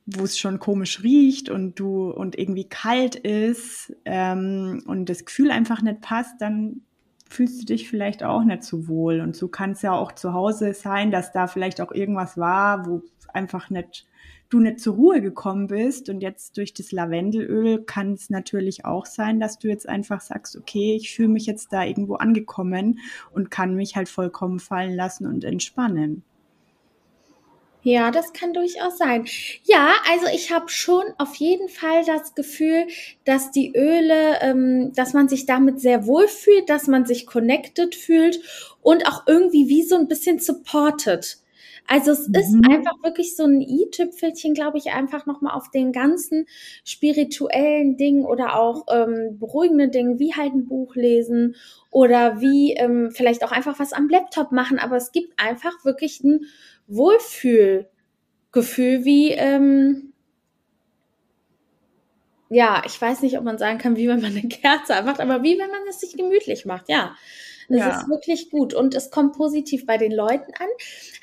[0.07, 5.51] wo es schon komisch riecht und du und irgendwie kalt ist ähm, und das Gefühl
[5.51, 6.81] einfach nicht passt, dann
[7.29, 9.21] fühlst du dich vielleicht auch nicht so wohl.
[9.21, 12.85] Und so kann es ja auch zu Hause sein, dass da vielleicht auch irgendwas war,
[12.85, 13.01] wo
[13.33, 14.05] einfach nicht
[14.49, 19.05] du nicht zur Ruhe gekommen bist und jetzt durch das Lavendelöl kann es natürlich auch
[19.05, 22.99] sein, dass du jetzt einfach sagst, okay, ich fühle mich jetzt da irgendwo angekommen
[23.31, 26.23] und kann mich halt vollkommen fallen lassen und entspannen.
[27.85, 29.27] Ja, das kann durchaus sein.
[29.63, 32.87] Ja, also ich habe schon auf jeden Fall das Gefühl,
[33.25, 37.93] dass die Öle, ähm, dass man sich damit sehr wohl fühlt, dass man sich connected
[37.93, 38.39] fühlt
[38.81, 41.37] und auch irgendwie wie so ein bisschen supported.
[41.87, 42.33] Also es mhm.
[42.33, 46.47] ist einfach wirklich so ein i-Tüpfelchen, glaube ich, einfach nochmal auf den ganzen
[46.83, 51.55] spirituellen Dingen oder auch ähm, beruhigenden Dingen, wie halt ein Buch lesen
[51.91, 54.79] oder wie ähm, vielleicht auch einfach was am Laptop machen.
[54.79, 56.47] Aber es gibt einfach wirklich ein
[56.87, 60.13] Wohlfühlgefühl, wie, ähm,
[62.49, 65.43] ja, ich weiß nicht, ob man sagen kann, wie wenn man eine Kerze anmacht, aber
[65.43, 67.15] wie wenn man es sich gemütlich macht, ja.
[67.67, 67.99] Es ja.
[67.99, 70.67] ist wirklich gut und es kommt positiv bei den Leuten an.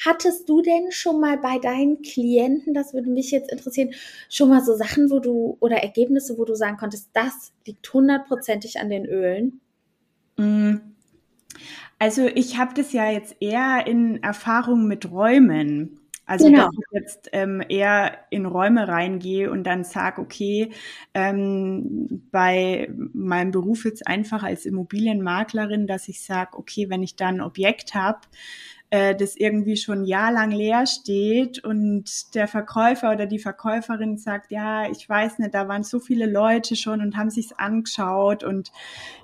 [0.04, 3.94] Hattest du denn schon mal bei deinen Klienten, das würde mich jetzt interessieren,
[4.28, 8.80] schon mal so Sachen, wo du oder Ergebnisse, wo du sagen konntest, das liegt hundertprozentig
[8.80, 9.60] an den Ölen?
[10.36, 10.91] Mm.
[12.02, 16.00] Also ich habe das ja jetzt eher in Erfahrung mit Räumen.
[16.26, 16.64] Also genau.
[16.64, 20.72] dass ich jetzt ähm, eher in Räume reingehe und dann sage, okay,
[21.14, 27.28] ähm, bei meinem Beruf jetzt einfach als Immobilienmaklerin, dass ich sage, okay, wenn ich da
[27.28, 28.18] ein Objekt habe,
[28.92, 34.86] äh, das irgendwie schon jahrelang leer steht und der Verkäufer oder die Verkäuferin sagt, ja,
[34.90, 38.70] ich weiß nicht, da waren so viele Leute schon und haben sich's angeschaut und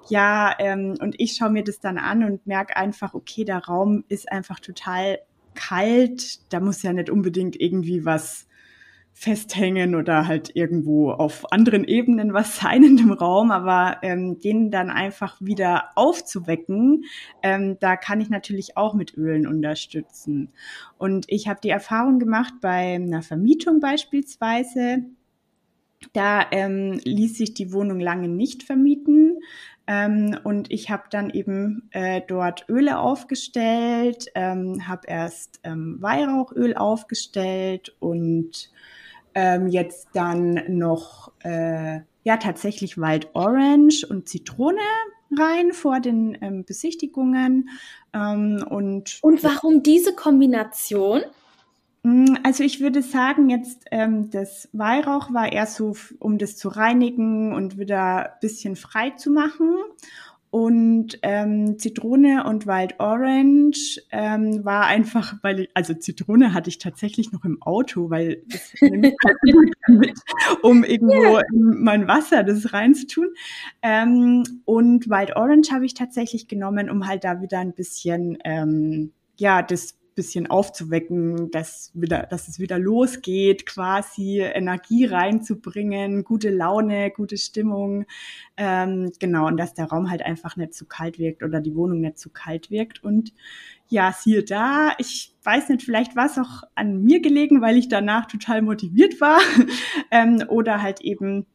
[0.09, 4.04] ja, ähm, und ich schaue mir das dann an und merke einfach, okay, der Raum
[4.09, 5.18] ist einfach total
[5.54, 8.47] kalt, da muss ja nicht unbedingt irgendwie was
[9.18, 14.70] festhängen oder halt irgendwo auf anderen Ebenen was sein in dem Raum, aber ähm, den
[14.70, 17.02] dann einfach wieder aufzuwecken,
[17.42, 20.52] ähm, da kann ich natürlich auch mit Ölen unterstützen.
[20.98, 25.02] Und ich habe die Erfahrung gemacht bei einer Vermietung beispielsweise,
[26.12, 29.40] da ähm, ließ sich die Wohnung lange nicht vermieten.
[29.88, 36.76] Ähm, und ich habe dann eben äh, dort Öle aufgestellt, ähm, habe erst ähm, Weihrauchöl
[36.76, 38.70] aufgestellt und
[39.38, 44.81] ähm, jetzt dann noch äh, ja tatsächlich Wild Orange und Zitrone
[45.38, 47.68] rein vor den ähm, Besichtigungen.
[48.12, 51.20] Ähm, und, und warum diese Kombination?
[52.03, 56.68] Mm, also ich würde sagen, jetzt ähm, das Weihrauch war eher so, um das zu
[56.68, 59.77] reinigen und wieder ein bisschen frei zu machen.
[60.50, 66.78] Und ähm, Zitrone und Wild Orange ähm, war einfach, weil ich, also Zitrone hatte ich
[66.78, 69.37] tatsächlich noch im Auto, weil das nehme ich halt
[69.88, 70.18] mit,
[70.62, 71.42] um irgendwo yeah.
[71.52, 73.28] in mein Wasser das reinzutun.
[73.82, 79.12] Ähm, und Wild Orange habe ich tatsächlich genommen, um halt da wieder ein bisschen ähm,
[79.37, 87.12] ja das bisschen aufzuwecken, dass wieder, dass es wieder losgeht, quasi Energie reinzubringen, gute Laune,
[87.12, 88.04] gute Stimmung,
[88.57, 92.00] ähm, genau, und dass der Raum halt einfach nicht zu kalt wirkt oder die Wohnung
[92.00, 93.04] nicht zu kalt wirkt.
[93.04, 93.33] Und
[93.87, 97.88] ja, siehe da, ich weiß nicht, vielleicht war es auch an mir gelegen, weil ich
[97.88, 99.38] danach total motiviert war
[100.11, 101.46] ähm, oder halt eben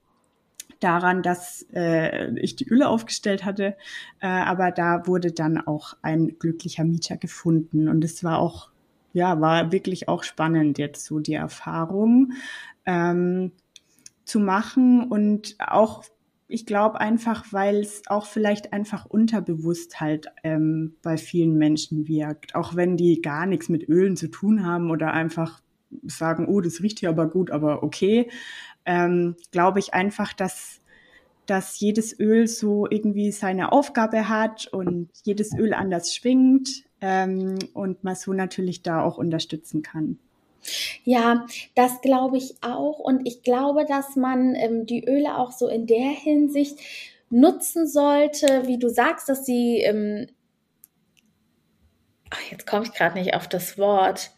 [0.84, 3.76] daran, dass äh, ich die Öle aufgestellt hatte.
[4.20, 7.88] Äh, aber da wurde dann auch ein glücklicher Mieter gefunden.
[7.88, 8.70] Und es war auch,
[9.14, 12.34] ja, war wirklich auch spannend jetzt so die Erfahrung
[12.86, 13.52] ähm,
[14.26, 16.04] zu machen und auch
[16.48, 22.54] ich glaube einfach, weil es auch vielleicht einfach unterbewusst halt ähm, bei vielen Menschen wirkt,
[22.54, 25.62] auch wenn die gar nichts mit Ölen zu tun haben oder einfach
[26.04, 28.30] sagen, oh, das riecht hier aber gut, aber okay
[28.86, 30.82] ähm, glaube ich einfach, dass,
[31.46, 38.04] dass jedes Öl so irgendwie seine Aufgabe hat und jedes Öl anders schwingt ähm, und
[38.04, 40.20] man so natürlich da auch unterstützen kann.
[41.04, 43.00] Ja, das glaube ich auch.
[43.00, 46.80] Und ich glaube, dass man ähm, die Öle auch so in der Hinsicht
[47.30, 50.28] nutzen sollte, wie du sagst, dass sie, ähm,
[52.30, 54.32] ach, jetzt komme ich gerade nicht auf das Wort,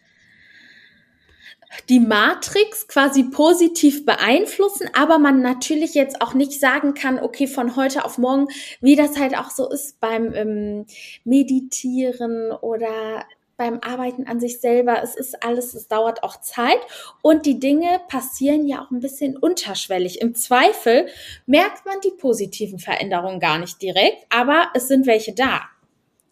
[1.89, 7.75] die Matrix quasi positiv beeinflussen, aber man natürlich jetzt auch nicht sagen kann, okay, von
[7.75, 8.47] heute auf morgen,
[8.81, 10.85] wie das halt auch so ist beim ähm,
[11.23, 13.25] Meditieren oder
[13.57, 15.01] beim Arbeiten an sich selber.
[15.01, 16.79] Es ist alles, es dauert auch Zeit
[17.21, 20.21] und die Dinge passieren ja auch ein bisschen unterschwellig.
[20.21, 21.07] Im Zweifel
[21.45, 25.61] merkt man die positiven Veränderungen gar nicht direkt, aber es sind welche da.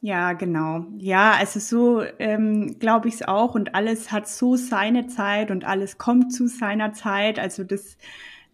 [0.04, 0.86] Ja, genau.
[0.98, 3.56] Ja, also so ähm, glaube ich es auch.
[3.56, 7.40] Und alles hat so seine Zeit und alles kommt zu seiner Zeit.
[7.40, 7.98] Also das,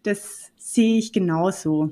[0.04, 1.90] das sehe ich genauso.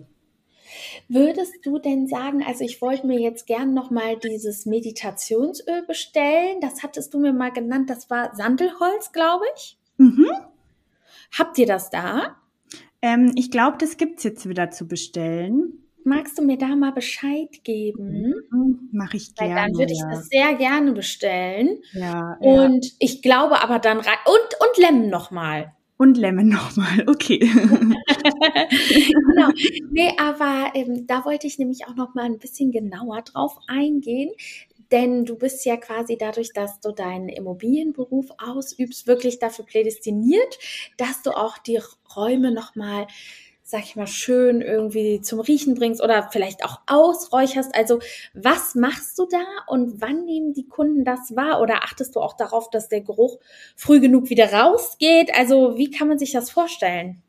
[1.08, 6.60] Würdest du denn sagen, also ich wollte mir jetzt gern nochmal dieses Meditationsöl bestellen.
[6.60, 7.90] Das hattest du mir mal genannt.
[7.90, 9.76] Das war Sandelholz, glaube ich.
[9.96, 10.28] Mhm.
[11.36, 12.36] Habt ihr das da?
[13.02, 15.87] Ähm, ich glaube, das gibt's jetzt wieder zu bestellen.
[16.04, 18.34] Magst du mir da mal Bescheid geben?
[18.50, 19.68] Mhm, Mache ich Weil gerne.
[19.68, 20.10] dann würde ich ja.
[20.10, 21.80] das sehr gerne bestellen.
[21.92, 22.50] ja, ja.
[22.64, 24.18] Und ich glaube aber dann rein.
[24.26, 25.72] Und, und Lemon nochmal.
[25.98, 27.38] Und Lemon nochmal, okay.
[27.38, 27.96] genau.
[29.90, 34.30] Nee, aber ähm, da wollte ich nämlich auch noch mal ein bisschen genauer drauf eingehen.
[34.90, 40.58] Denn du bist ja quasi dadurch, dass du deinen Immobilienberuf ausübst, wirklich dafür prädestiniert,
[40.96, 41.78] dass du auch die
[42.16, 43.06] Räume noch mal,
[43.70, 47.74] sag ich mal, schön irgendwie zum Riechen bringst oder vielleicht auch ausräucherst.
[47.74, 47.98] Also
[48.32, 51.60] was machst du da und wann nehmen die Kunden das wahr?
[51.60, 53.38] Oder achtest du auch darauf, dass der Geruch
[53.76, 55.34] früh genug wieder rausgeht?
[55.36, 57.22] Also wie kann man sich das vorstellen?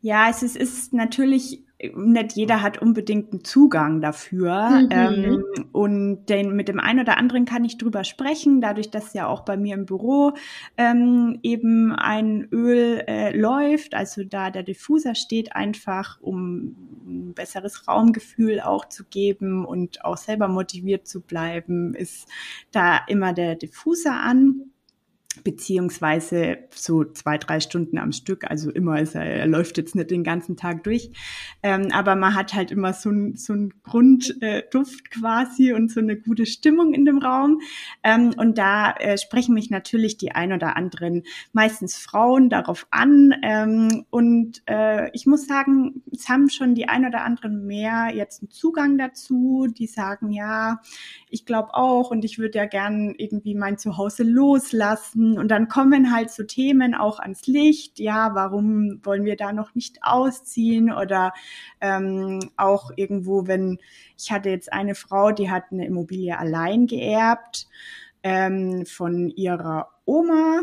[0.00, 4.70] Ja, es ist, ist natürlich, nicht jeder hat unbedingt einen Zugang dafür.
[4.70, 4.88] Mhm.
[4.90, 9.26] Ähm, und den, mit dem einen oder anderen kann ich drüber sprechen, dadurch, dass ja
[9.26, 10.32] auch bei mir im Büro
[10.78, 17.86] ähm, eben ein Öl äh, läuft, also da der Diffuser steht einfach, um ein besseres
[17.86, 22.28] Raumgefühl auch zu geben und auch selber motiviert zu bleiben, ist
[22.72, 24.70] da immer der Diffuser an
[25.44, 28.48] beziehungsweise so zwei, drei Stunden am Stück.
[28.50, 31.10] Also immer ist er, er läuft jetzt nicht den ganzen Tag durch.
[31.62, 36.16] Ähm, aber man hat halt immer so ein, so ein Grundduft quasi und so eine
[36.16, 37.60] gute Stimmung in dem Raum.
[38.02, 41.22] Ähm, und da äh, sprechen mich natürlich die ein oder anderen,
[41.52, 43.34] meistens Frauen, darauf an.
[43.42, 48.42] Ähm, und äh, ich muss sagen, es haben schon die ein oder anderen mehr jetzt
[48.42, 49.66] einen Zugang dazu.
[49.68, 50.80] Die sagen, ja,
[51.30, 55.25] ich glaube auch und ich würde ja gern irgendwie mein Zuhause loslassen.
[55.34, 57.98] Und dann kommen halt so Themen auch ans Licht.
[57.98, 60.92] Ja, warum wollen wir da noch nicht ausziehen?
[60.92, 61.32] Oder
[61.80, 63.78] ähm, auch irgendwo, wenn
[64.18, 67.66] ich hatte jetzt eine Frau, die hat eine Immobilie allein geerbt
[68.22, 70.62] ähm, von ihrer Oma.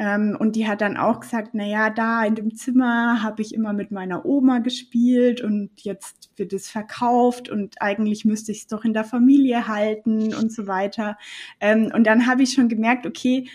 [0.00, 3.52] Ähm, und die hat dann auch gesagt, na ja, da in dem Zimmer habe ich
[3.52, 8.66] immer mit meiner Oma gespielt und jetzt wird es verkauft und eigentlich müsste ich es
[8.66, 11.18] doch in der Familie halten und so weiter.
[11.60, 13.50] Ähm, und dann habe ich schon gemerkt, okay,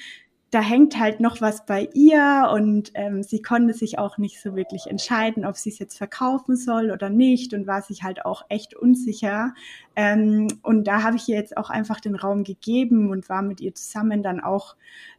[0.55, 4.55] da hängt halt noch was bei ihr und ähm, sie konnte sich auch nicht so
[4.55, 8.45] wirklich entscheiden, ob sie es jetzt verkaufen soll oder nicht und war sich halt auch
[8.47, 9.53] echt unsicher.
[9.97, 13.59] Ähm, und da habe ich ihr jetzt auch einfach den Raum gegeben und war mit
[13.59, 14.77] ihr zusammen dann auch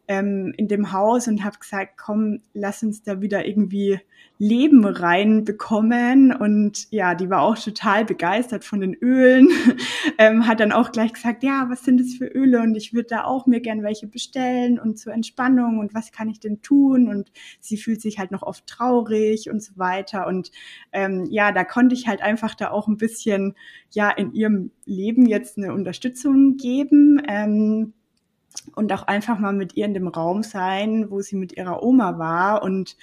[0.09, 4.01] ähm, in dem Haus und habe gesagt, komm, lass uns da wieder irgendwie
[4.39, 6.33] Leben reinbekommen.
[6.33, 9.49] Und ja, die war auch total begeistert von den Ölen.
[10.19, 12.61] ähm, hat dann auch gleich gesagt, ja, was sind das für Öle?
[12.61, 16.29] Und ich würde da auch mir gern welche bestellen und zur Entspannung und was kann
[16.29, 17.09] ich denn tun?
[17.09, 20.27] Und sie fühlt sich halt noch oft traurig und so weiter.
[20.27, 20.51] Und
[20.93, 23.55] ähm, ja, da konnte ich halt einfach da auch ein bisschen
[23.91, 27.23] ja in ihrem Leben jetzt eine Unterstützung geben.
[27.27, 27.95] Ähm,
[28.75, 32.19] und auch einfach mal mit ihr in dem Raum sein, wo sie mit ihrer Oma
[32.19, 32.63] war.
[32.63, 32.97] Und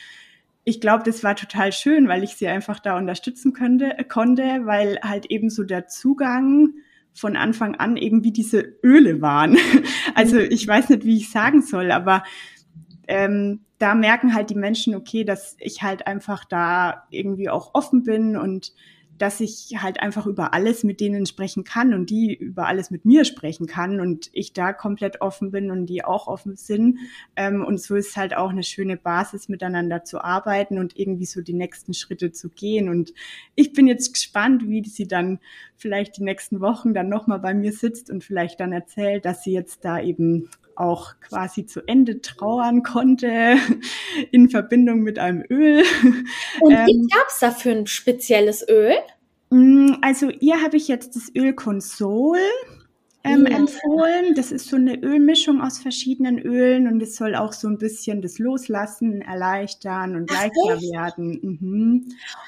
[0.63, 4.99] ich glaube, das war total schön, weil ich sie einfach da unterstützen könnte, konnte, weil
[5.01, 6.73] halt eben so der Zugang
[7.13, 9.57] von Anfang an irgendwie diese Öle waren.
[10.15, 12.23] Also ich weiß nicht, wie ich sagen soll, aber
[13.07, 18.03] ähm, da merken halt die Menschen, okay, dass ich halt einfach da irgendwie auch offen
[18.03, 18.73] bin und
[19.17, 23.05] dass ich halt einfach über alles mit denen sprechen kann und die über alles mit
[23.05, 26.99] mir sprechen kann und ich da komplett offen bin und die auch offen sind.
[27.35, 31.41] Ähm, und so ist halt auch eine schöne Basis, miteinander zu arbeiten und irgendwie so
[31.41, 32.89] die nächsten Schritte zu gehen.
[32.89, 33.13] Und
[33.55, 35.39] ich bin jetzt gespannt, wie sie dann
[35.75, 39.53] vielleicht die nächsten Wochen dann nochmal bei mir sitzt und vielleicht dann erzählt, dass sie
[39.53, 43.57] jetzt da eben auch quasi zu Ende trauern konnte
[44.31, 45.83] in Verbindung mit einem Öl.
[46.61, 48.93] Und ähm, wie gab es da für ein spezielles Öl?
[50.01, 52.39] Also ihr habe ich jetzt das Öl Consol
[53.23, 53.57] ähm, ja.
[53.57, 54.35] empfohlen.
[54.35, 58.21] Das ist so eine Ölmischung aus verschiedenen Ölen und es soll auch so ein bisschen
[58.21, 60.91] das Loslassen erleichtern und Ach, leichter echt?
[60.91, 61.39] werden.
[61.41, 62.07] Mhm.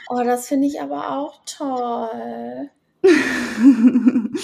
[0.10, 2.70] Oh, das finde ich aber auch toll.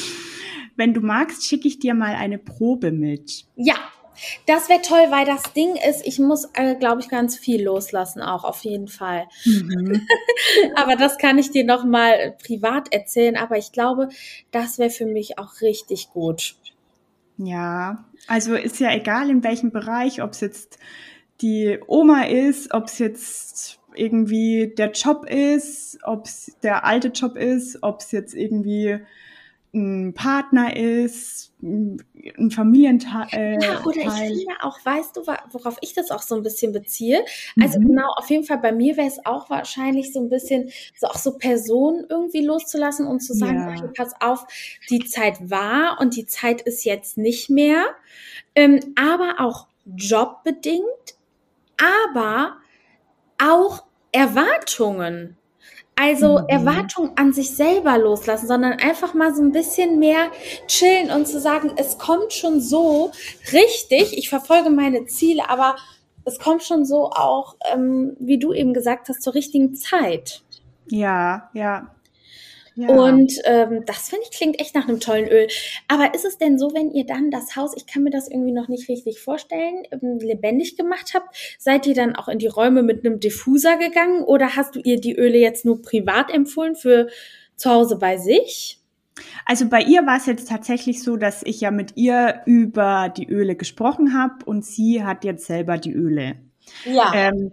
[0.82, 3.46] Wenn du magst, schicke ich dir mal eine Probe mit.
[3.56, 3.76] Ja,
[4.48, 8.20] das wäre toll, weil das Ding ist, ich muss, äh, glaube ich, ganz viel loslassen,
[8.24, 9.28] auch auf jeden Fall.
[9.46, 10.02] Mhm.
[10.76, 13.38] aber das kann ich dir noch mal privat erzählen.
[13.38, 14.10] Aber ich glaube,
[14.50, 16.56] das wäre für mich auch richtig gut.
[17.38, 20.80] Ja, also ist ja egal in welchem Bereich, ob es jetzt
[21.42, 27.38] die Oma ist, ob es jetzt irgendwie der Job ist, ob es der alte Job
[27.38, 29.00] ist, ob es jetzt irgendwie
[29.74, 33.58] ein Partner ist, ein Familienteil.
[33.62, 37.24] Ja, oder ich finde auch, weißt du, worauf ich das auch so ein bisschen beziehe?
[37.62, 37.88] Also mhm.
[37.88, 41.18] genau, auf jeden Fall bei mir wäre es auch wahrscheinlich so ein bisschen, so auch
[41.18, 43.70] so Personen irgendwie loszulassen und zu sagen, ja.
[43.70, 44.46] okay, pass auf,
[44.90, 47.86] die Zeit war und die Zeit ist jetzt nicht mehr.
[48.56, 51.16] Ähm, aber auch jobbedingt,
[51.78, 52.58] aber
[53.42, 55.38] auch Erwartungen.
[56.02, 56.46] Also mhm.
[56.48, 60.32] Erwartungen an sich selber loslassen, sondern einfach mal so ein bisschen mehr
[60.66, 63.12] chillen und zu sagen, es kommt schon so
[63.54, 65.76] richtig, ich verfolge meine Ziele, aber
[66.26, 70.42] es kommt schon so auch, ähm, wie du eben gesagt hast, zur richtigen Zeit.
[70.90, 71.94] Ja, ja.
[72.82, 72.88] Ja.
[72.90, 75.48] Und ähm, das finde ich klingt echt nach einem tollen Öl.
[75.88, 78.52] Aber ist es denn so, wenn ihr dann das Haus, ich kann mir das irgendwie
[78.52, 82.82] noch nicht richtig vorstellen, ähm, lebendig gemacht habt, seid ihr dann auch in die Räume
[82.82, 87.08] mit einem Diffuser gegangen oder hast du ihr die Öle jetzt nur privat empfohlen für
[87.56, 88.80] zu Hause bei sich?
[89.46, 93.28] Also bei ihr war es jetzt tatsächlich so, dass ich ja mit ihr über die
[93.28, 96.38] Öle gesprochen habe und sie hat jetzt selber die Öle.
[96.86, 97.12] Ja.
[97.14, 97.52] Ähm,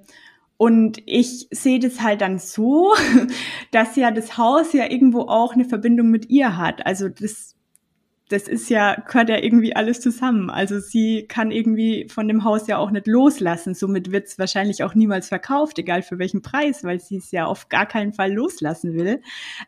[0.59, 2.93] und ich sehe das halt dann so,
[3.71, 6.85] dass ja das Haus ja irgendwo auch eine Verbindung mit ihr hat.
[6.85, 7.55] Also das,
[8.29, 10.51] das ist ja, gehört ja irgendwie alles zusammen.
[10.51, 13.75] Also sie kann irgendwie von dem Haus ja auch nicht loslassen.
[13.75, 17.47] Somit wird es wahrscheinlich auch niemals verkauft, egal für welchen Preis, weil sie es ja
[17.47, 19.23] auf gar keinen Fall loslassen will.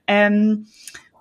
[0.08, 0.66] Ähm,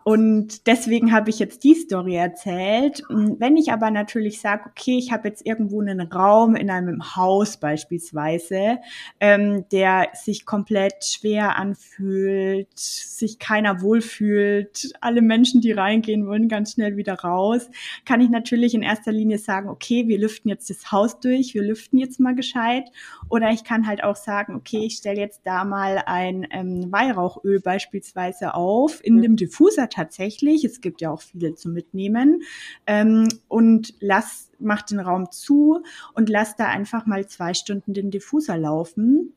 [0.03, 3.03] und deswegen habe ich jetzt die Story erzählt.
[3.09, 7.57] Wenn ich aber natürlich sage, okay, ich habe jetzt irgendwo einen Raum in einem Haus
[7.57, 8.79] beispielsweise,
[9.19, 16.73] ähm, der sich komplett schwer anfühlt, sich keiner wohlfühlt, alle Menschen, die reingehen, wollen ganz
[16.73, 17.69] schnell wieder raus,
[18.05, 21.63] kann ich natürlich in erster Linie sagen, okay, wir lüften jetzt das Haus durch, wir
[21.63, 22.89] lüften jetzt mal gescheit.
[23.29, 27.59] Oder ich kann halt auch sagen, okay, ich stelle jetzt da mal ein ähm, Weihrauchöl
[27.59, 30.63] beispielsweise auf in dem Diffuser tatsächlich.
[30.63, 32.41] Es gibt ja auch viele zu mitnehmen.
[32.88, 35.83] Ähm, und lass, mach den Raum zu
[36.13, 39.33] und lass da einfach mal zwei Stunden den Diffuser laufen.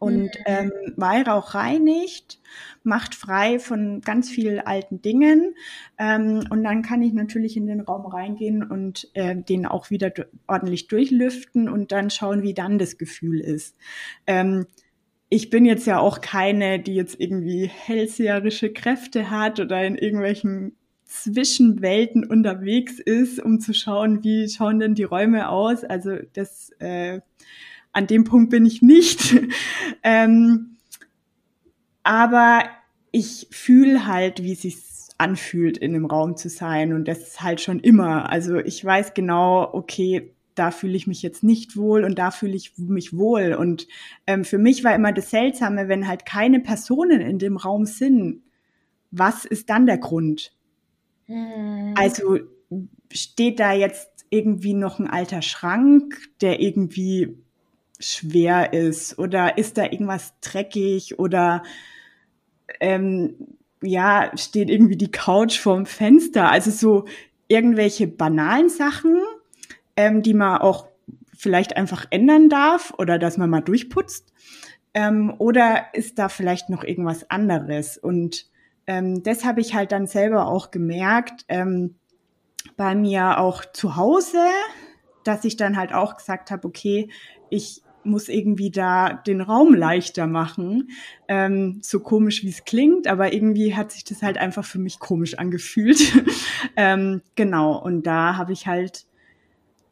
[0.00, 0.30] Und mhm.
[0.46, 2.40] ähm, Weihrauch reinigt,
[2.82, 5.54] macht frei von ganz vielen alten Dingen.
[5.98, 10.12] Ähm, und dann kann ich natürlich in den Raum reingehen und äh, den auch wieder
[10.48, 13.76] ordentlich durchlüften und dann schauen, wie dann das Gefühl ist.
[14.26, 14.66] Ähm,
[15.30, 20.76] ich bin jetzt ja auch keine, die jetzt irgendwie hellseherische Kräfte hat oder in irgendwelchen
[21.04, 25.84] Zwischenwelten unterwegs ist, um zu schauen, wie schauen denn die Räume aus.
[25.84, 27.20] Also das äh,
[27.92, 29.34] an dem Punkt bin ich nicht.
[30.02, 30.76] ähm,
[32.02, 32.64] aber
[33.10, 34.76] ich fühle halt, wie es sich
[35.18, 36.92] anfühlt, in einem Raum zu sein.
[36.92, 38.30] Und das ist halt schon immer.
[38.30, 42.54] Also ich weiß genau, okay, da fühle ich mich jetzt nicht wohl und da fühle
[42.54, 43.54] ich mich wohl.
[43.54, 43.86] Und
[44.26, 48.42] ähm, für mich war immer das Seltsame, wenn halt keine Personen in dem Raum sind.
[49.10, 50.52] Was ist dann der Grund?
[51.26, 51.94] Hm.
[51.96, 52.38] Also
[53.12, 57.36] steht da jetzt irgendwie noch ein alter Schrank, der irgendwie
[58.00, 61.62] schwer ist oder ist da irgendwas dreckig oder
[62.80, 63.34] ähm,
[63.82, 66.50] ja, steht irgendwie die Couch vorm Fenster.
[66.50, 67.06] Also so
[67.48, 69.16] irgendwelche banalen Sachen,
[69.98, 70.86] ähm, die man auch
[71.36, 74.32] vielleicht einfach ändern darf oder dass man mal durchputzt?
[74.94, 77.98] Ähm, oder ist da vielleicht noch irgendwas anderes?
[77.98, 78.46] Und
[78.86, 81.96] ähm, das habe ich halt dann selber auch gemerkt, ähm,
[82.76, 84.38] bei mir auch zu Hause,
[85.24, 87.10] dass ich dann halt auch gesagt habe, okay,
[87.50, 90.90] ich muss irgendwie da den Raum leichter machen.
[91.26, 95.00] Ähm, so komisch wie es klingt, aber irgendwie hat sich das halt einfach für mich
[95.00, 96.00] komisch angefühlt.
[96.76, 99.07] ähm, genau, und da habe ich halt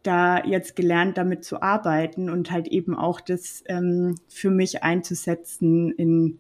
[0.07, 5.91] da jetzt gelernt, damit zu arbeiten und halt eben auch das ähm, für mich einzusetzen
[5.93, 6.39] in,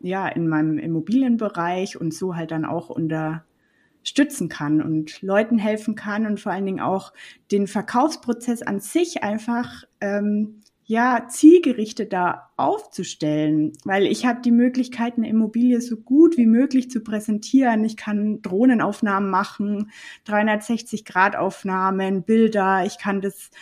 [0.00, 6.26] ja, in meinem Immobilienbereich und so halt dann auch unterstützen kann und Leuten helfen kann
[6.26, 7.12] und vor allen Dingen auch
[7.50, 10.60] den Verkaufsprozess an sich einfach ähm,
[10.90, 16.98] ja, zielgerichteter aufzustellen, weil ich habe die Möglichkeit, eine Immobilie so gut wie möglich zu
[16.98, 17.84] präsentieren.
[17.84, 19.92] Ich kann Drohnenaufnahmen machen,
[20.26, 23.52] 360-Grad-Aufnahmen, Bilder, ich kann das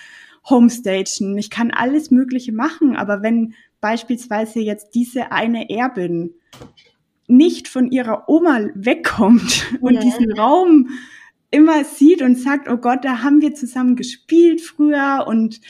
[0.49, 6.33] homestagen, ich kann alles Mögliche machen, aber wenn beispielsweise jetzt diese eine Erbin
[7.27, 10.01] nicht von ihrer Oma wegkommt und ja.
[10.01, 10.89] diesen Raum
[11.51, 15.61] immer sieht und sagt, oh Gott, da haben wir zusammen gespielt früher und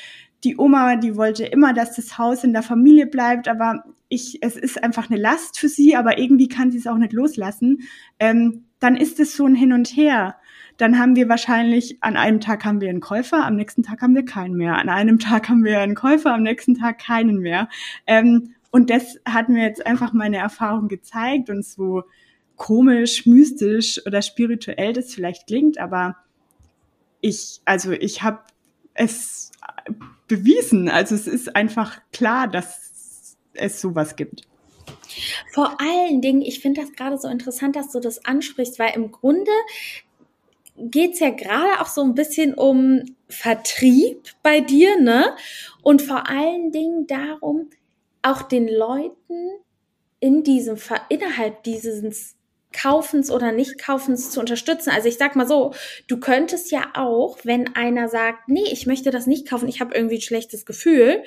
[0.45, 4.57] die Oma, die wollte immer, dass das Haus in der Familie bleibt, aber ich, es
[4.57, 7.81] ist einfach eine Last für sie, aber irgendwie kann sie es auch nicht loslassen.
[8.19, 10.37] Ähm, dann ist es so ein Hin und Her.
[10.77, 14.15] Dann haben wir wahrscheinlich, an einem Tag haben wir einen Käufer, am nächsten Tag haben
[14.15, 14.79] wir keinen mehr.
[14.79, 17.69] An einem Tag haben wir einen Käufer, am nächsten Tag keinen mehr.
[18.07, 22.05] Ähm, und das hat mir jetzt einfach meine Erfahrung gezeigt und so
[22.57, 26.17] komisch, mystisch oder spirituell das vielleicht klingt, aber
[27.21, 28.41] ich, also ich habe
[28.95, 29.51] es
[30.27, 30.89] bewiesen.
[30.89, 34.43] Also es ist einfach klar, dass es sowas gibt.
[35.53, 39.11] Vor allen Dingen, ich finde das gerade so interessant, dass du das ansprichst, weil im
[39.11, 39.51] Grunde
[40.77, 45.35] geht es ja gerade auch so ein bisschen um Vertrieb bei dir, ne?
[45.83, 47.71] Und vor allen Dingen darum,
[48.23, 49.51] auch den Leuten
[50.21, 50.77] in diesem
[51.09, 52.37] innerhalb dieses
[52.81, 54.91] Kaufens oder Nicht-Kaufens zu unterstützen.
[54.91, 55.73] Also ich sag mal so,
[56.07, 59.95] du könntest ja auch, wenn einer sagt, nee, ich möchte das nicht kaufen, ich habe
[59.95, 61.23] irgendwie ein schlechtes Gefühl,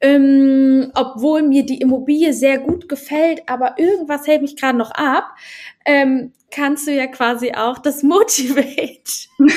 [0.00, 5.36] ähm, obwohl mir die Immobilie sehr gut gefällt, aber irgendwas hält mich gerade noch ab,
[5.84, 9.28] ähm, kannst du ja quasi auch das Motivate.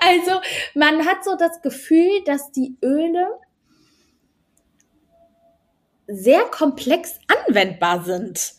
[0.00, 0.40] also
[0.74, 3.26] man hat so das Gefühl, dass die Öle
[6.14, 8.54] sehr komplex anwendbar sind.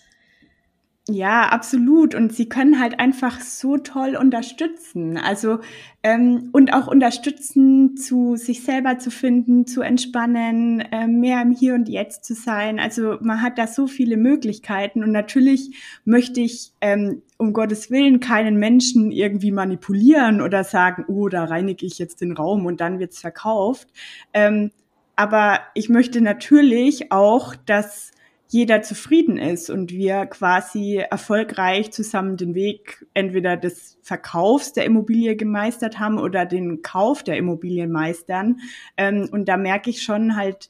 [1.08, 2.16] Ja, absolut.
[2.16, 5.18] Und sie können halt einfach so toll unterstützen.
[5.18, 5.60] Also
[6.02, 11.76] ähm, und auch unterstützen, zu sich selber zu finden, zu entspannen, äh, mehr im Hier
[11.76, 12.80] und Jetzt zu sein.
[12.80, 15.04] Also man hat da so viele Möglichkeiten.
[15.04, 15.76] Und natürlich
[16.06, 21.86] möchte ich ähm, um Gottes Willen keinen Menschen irgendwie manipulieren oder sagen, oh, da reinige
[21.86, 23.90] ich jetzt den Raum und dann wird's verkauft.
[24.34, 24.72] Ähm,
[25.16, 28.12] aber ich möchte natürlich auch, dass
[28.48, 35.36] jeder zufrieden ist und wir quasi erfolgreich zusammen den Weg entweder des Verkaufs der Immobilie
[35.36, 38.60] gemeistert haben oder den Kauf der Immobilien meistern.
[38.98, 40.70] Ähm, und da merke ich schon halt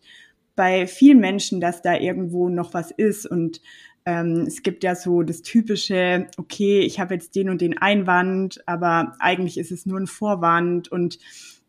[0.55, 3.61] bei vielen Menschen, dass da irgendwo noch was ist und
[4.05, 8.61] ähm, es gibt ja so das typische, okay, ich habe jetzt den und den Einwand,
[8.67, 11.17] aber eigentlich ist es nur ein Vorwand und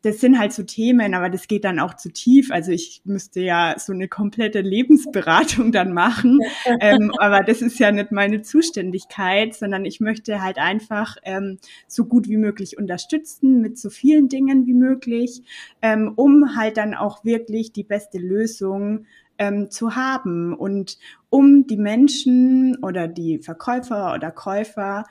[0.07, 2.53] das sind halt so Themen, aber das geht dann auch zu tief.
[2.53, 6.39] Also ich müsste ja so eine komplette Lebensberatung dann machen.
[6.81, 12.05] ähm, aber das ist ja nicht meine Zuständigkeit, sondern ich möchte halt einfach ähm, so
[12.05, 15.43] gut wie möglich unterstützen mit so vielen Dingen wie möglich,
[15.83, 19.07] ähm, um halt dann auch wirklich die beste Lösung
[19.39, 20.99] ähm, zu haben und
[21.31, 25.05] um die Menschen oder die Verkäufer oder Käufer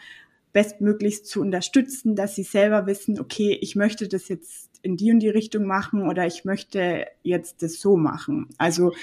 [0.55, 5.19] bestmöglichst zu unterstützen, dass sie selber wissen, okay, ich möchte das jetzt in die und
[5.19, 8.47] die Richtung machen oder ich möchte jetzt das so machen.
[8.57, 8.93] Also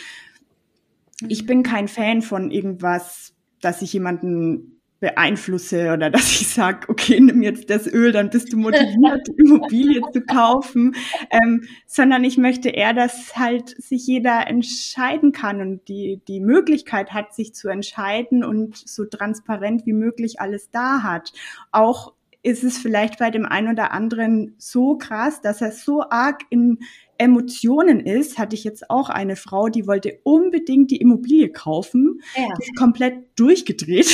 [1.28, 7.18] ich bin kein Fan von irgendwas, dass ich jemanden beeinflusse oder dass ich sage, okay,
[7.18, 10.94] nimm jetzt das Öl, dann bist du motiviert, Immobilie zu kaufen,
[11.30, 17.12] ähm, sondern ich möchte eher, dass halt sich jeder entscheiden kann und die, die Möglichkeit
[17.12, 21.32] hat, sich zu entscheiden und so transparent wie möglich alles da hat.
[21.72, 22.12] Auch
[22.42, 26.78] ist es vielleicht bei dem einen oder anderen so krass, dass er so arg in
[27.18, 32.48] Emotionen ist, hatte ich jetzt auch eine Frau, die wollte unbedingt die Immobilie kaufen, ja.
[32.58, 34.10] ist komplett durchgedreht.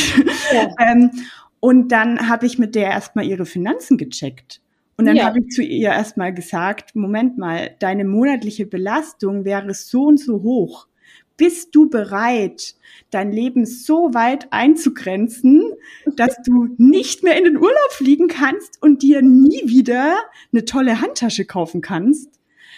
[0.53, 0.69] Ja.
[0.79, 1.11] ähm,
[1.61, 4.61] und dann habe ich mit der erstmal ihre Finanzen gecheckt.
[4.99, 5.25] Und dann ja.
[5.25, 10.43] habe ich zu ihr erstmal gesagt, Moment mal, deine monatliche Belastung wäre so und so
[10.43, 10.89] hoch
[11.39, 12.75] bist du bereit,
[13.11, 15.63] dein Leben so weit einzugrenzen,
[16.17, 20.19] dass du nicht mehr in den Urlaub fliegen kannst und dir nie wieder
[20.53, 22.29] eine tolle Handtasche kaufen kannst,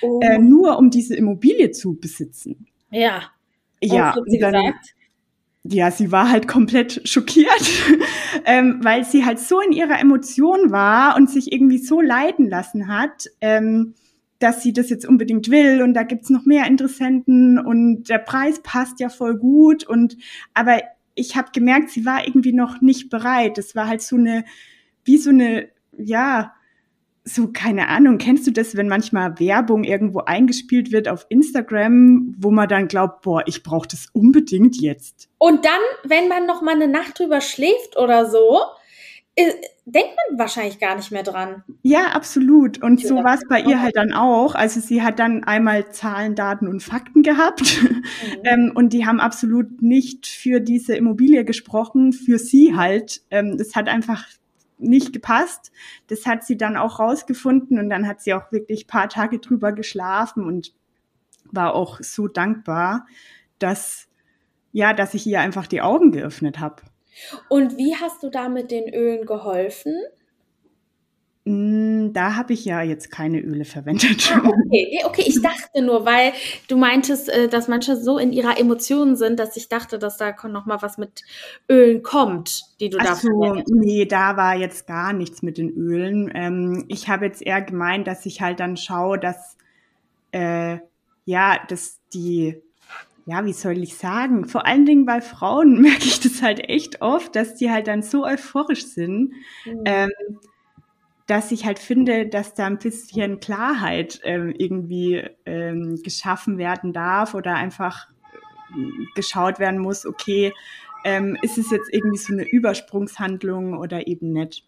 [0.02, 0.20] oh.
[0.22, 2.68] äh, nur um diese Immobilie zu besitzen.
[2.90, 3.24] Ja.
[3.82, 4.74] Ja, und sie dann,
[5.64, 7.70] ja, sie war halt komplett schockiert,
[8.44, 12.88] ähm, weil sie halt so in ihrer Emotion war und sich irgendwie so leiden lassen
[12.88, 13.26] hat.
[13.40, 13.94] Ähm,
[14.40, 18.60] dass sie das jetzt unbedingt will und da gibt's noch mehr Interessenten und der Preis
[18.62, 20.16] passt ja voll gut und
[20.54, 20.80] aber
[21.14, 23.58] ich habe gemerkt, sie war irgendwie noch nicht bereit.
[23.58, 24.44] Es war halt so eine
[25.04, 26.54] wie so eine ja,
[27.24, 32.50] so keine Ahnung, kennst du das, wenn manchmal Werbung irgendwo eingespielt wird auf Instagram, wo
[32.50, 35.28] man dann glaubt, boah, ich brauche das unbedingt jetzt.
[35.38, 38.60] Und dann, wenn man noch mal eine Nacht drüber schläft oder so,
[39.84, 41.64] denkt man wahrscheinlich gar nicht mehr dran.
[41.82, 42.82] Ja, absolut.
[42.82, 44.54] Und so war es bei ihr halt dann auch.
[44.54, 47.82] Also sie hat dann einmal Zahlen, Daten und Fakten gehabt.
[47.82, 48.02] Mhm.
[48.44, 53.22] ähm, und die haben absolut nicht für diese Immobilie gesprochen, für sie halt.
[53.30, 54.26] Ähm, das hat einfach
[54.78, 55.72] nicht gepasst.
[56.06, 59.72] Das hat sie dann auch rausgefunden und dann hat sie auch wirklich paar Tage drüber
[59.72, 60.72] geschlafen und
[61.52, 63.06] war auch so dankbar,
[63.58, 64.06] dass
[64.72, 66.82] ja, dass ich ihr einfach die Augen geöffnet habe.
[67.48, 69.94] Und wie hast du da mit den Ölen geholfen?
[71.46, 74.30] Mm, da habe ich ja jetzt keine Öle verwendet.
[74.32, 76.32] Ah, okay, okay, ich dachte nur, weil
[76.68, 80.34] du meintest, äh, dass manche so in ihrer Emotionen sind, dass ich dachte, dass da
[80.48, 81.22] noch mal was mit
[81.68, 83.62] Ölen kommt, die du Ach da so.
[83.68, 86.30] Nee, da war jetzt gar nichts mit den Ölen.
[86.34, 89.56] Ähm, ich habe jetzt eher gemeint, dass ich halt dann schaue, dass
[90.32, 90.78] äh,
[91.24, 92.60] ja, dass die
[93.30, 94.48] ja, wie soll ich sagen?
[94.48, 98.02] Vor allen Dingen bei Frauen merke ich das halt echt oft, dass die halt dann
[98.02, 99.82] so euphorisch sind, mhm.
[99.84, 100.10] ähm,
[101.26, 107.34] dass ich halt finde, dass da ein bisschen Klarheit ähm, irgendwie ähm, geschaffen werden darf
[107.34, 108.08] oder einfach
[108.72, 110.52] äh, geschaut werden muss, okay,
[111.04, 114.64] ähm, ist es jetzt irgendwie so eine Übersprungshandlung oder eben nicht.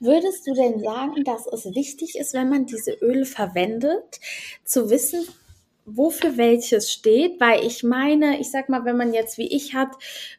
[0.00, 4.20] Würdest du denn sagen, dass es wichtig ist, wenn man diese Öle verwendet,
[4.64, 5.26] zu wissen,
[5.96, 9.90] wofür welches steht, weil ich meine, ich sag mal, wenn man jetzt wie ich hat,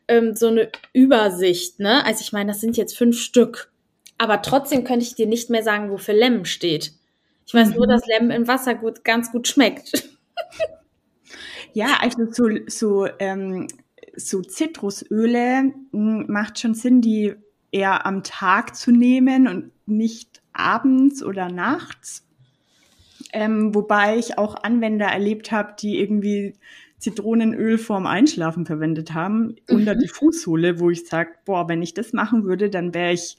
[0.08, 2.06] ähm, so eine Übersicht, ne?
[2.06, 3.72] Also ich meine, das sind jetzt fünf Stück.
[4.18, 6.94] Aber trotzdem könnte ich dir nicht mehr sagen, wofür Lemon steht.
[7.46, 7.76] Ich weiß mhm.
[7.76, 10.10] nur, dass Lemon im Wasser gut, ganz gut schmeckt.
[11.74, 13.68] Ja, also so, so, ähm,
[14.16, 17.36] so Zitrusöle hm, macht schon Sinn, die
[17.72, 22.26] eher am Tag zu nehmen und nicht abends oder nachts.
[23.32, 26.56] Ähm, wobei ich auch Anwender erlebt habe, die irgendwie
[26.98, 29.56] Zitronenöl vorm Einschlafen verwendet haben, mhm.
[29.70, 33.38] unter die Fußsohle, wo ich sage, boah, wenn ich das machen würde, dann wäre ich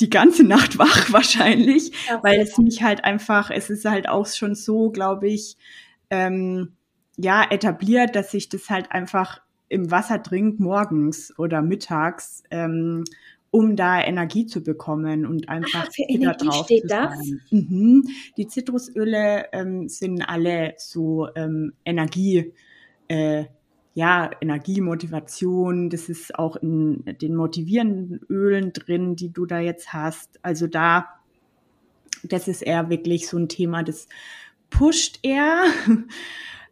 [0.00, 4.26] die ganze Nacht wach wahrscheinlich, ja, weil es mich halt einfach, es ist halt auch
[4.26, 5.56] schon so, glaube ich,
[6.10, 6.72] ähm,
[7.16, 13.04] ja, etabliert, dass ich das halt einfach im Wasser trinke morgens oder mittags, ähm,
[13.54, 17.16] um da Energie zu bekommen und einfach ah, für Energie drauf steht das?
[17.52, 18.02] Mhm.
[18.36, 22.52] Die Zitrusöle ähm, sind alle so ähm, Energie,
[23.06, 23.44] äh,
[23.94, 25.88] ja, Energie, Motivation.
[25.88, 30.40] Das ist auch in den motivierenden Ölen drin, die du da jetzt hast.
[30.42, 31.10] Also da,
[32.24, 34.08] das ist eher wirklich so ein Thema, das
[34.68, 35.62] pusht eher.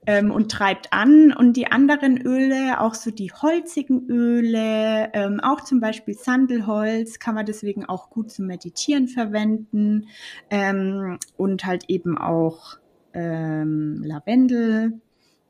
[0.07, 1.33] ähm, und treibt an.
[1.33, 7.35] Und die anderen Öle, auch so die holzigen Öle, ähm, auch zum Beispiel Sandelholz, kann
[7.35, 10.09] man deswegen auch gut zum Meditieren verwenden.
[10.51, 12.79] Ähm, und halt eben auch
[13.15, 15.01] ähm, Lavendel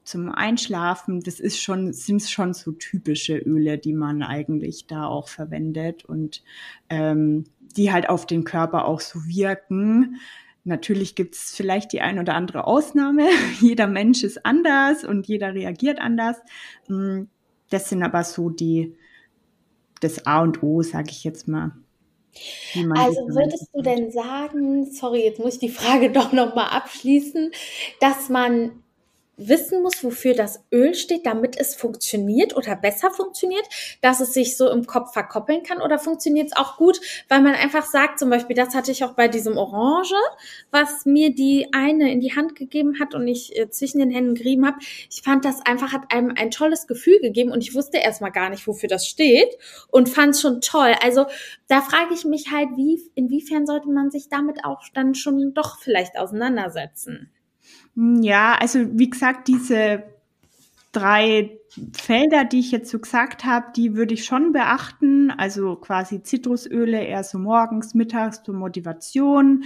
[0.05, 1.21] zum Einschlafen.
[1.21, 6.43] Das ist schon, sind schon so typische Öle, die man eigentlich da auch verwendet und
[6.89, 7.45] ähm,
[7.77, 10.17] die halt auf den Körper auch so wirken.
[10.65, 13.29] Natürlich gibt es vielleicht die ein oder andere Ausnahme.
[13.61, 16.37] jeder Mensch ist anders und jeder reagiert anders.
[16.89, 17.23] Mm,
[17.71, 18.97] das sind aber so die,
[20.01, 21.73] das A und O, sage ich jetzt mal.
[22.95, 27.51] Also würdest du denn sagen, sorry, jetzt muss ich die Frage doch nochmal abschließen,
[28.01, 28.83] dass man
[29.37, 33.65] wissen muss, wofür das Öl steht, damit es funktioniert oder besser funktioniert,
[34.01, 37.55] dass es sich so im Kopf verkoppeln kann oder funktioniert es auch gut, weil man
[37.55, 40.15] einfach sagt, zum Beispiel, das hatte ich auch bei diesem Orange,
[40.71, 44.35] was mir die eine in die Hand gegeben hat und ich äh, zwischen den Händen
[44.35, 44.79] gerieben habe.
[45.11, 48.51] Ich fand das einfach, hat einem ein tolles Gefühl gegeben und ich wusste erstmal gar
[48.51, 49.57] nicht, wofür das steht
[49.89, 50.95] und fand es schon toll.
[51.03, 51.27] Also
[51.69, 55.79] da frage ich mich halt, wie, inwiefern sollte man sich damit auch dann schon doch
[55.79, 57.31] vielleicht auseinandersetzen?
[57.97, 60.05] Hm, ja, also wie gesagt, diese
[60.93, 61.59] drei
[61.95, 65.31] Felder, die ich jetzt so gesagt habe, die würde ich schon beachten.
[65.31, 69.65] Also quasi Zitrusöle eher so morgens, mittags zur Motivation,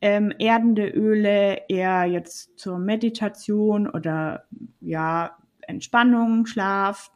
[0.00, 4.44] ähm, erdende Öle eher jetzt zur Meditation oder
[4.80, 7.10] ja Entspannung, Schlaf.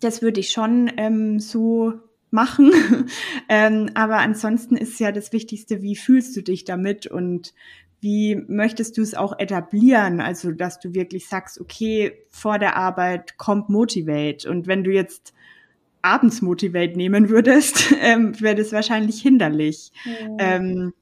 [0.00, 1.94] Das würde ich schon ähm, so
[2.30, 2.72] machen.
[3.48, 7.54] ähm, aber ansonsten ist ja das Wichtigste, wie fühlst du dich damit und
[8.02, 10.20] wie möchtest du es auch etablieren?
[10.20, 14.50] Also, dass du wirklich sagst, okay, vor der Arbeit kommt Motivate.
[14.50, 15.32] Und wenn du jetzt
[16.02, 19.92] abends Motivate nehmen würdest, ähm, wäre das wahrscheinlich hinderlich.
[20.04, 20.36] Mhm.
[20.38, 20.94] Ähm,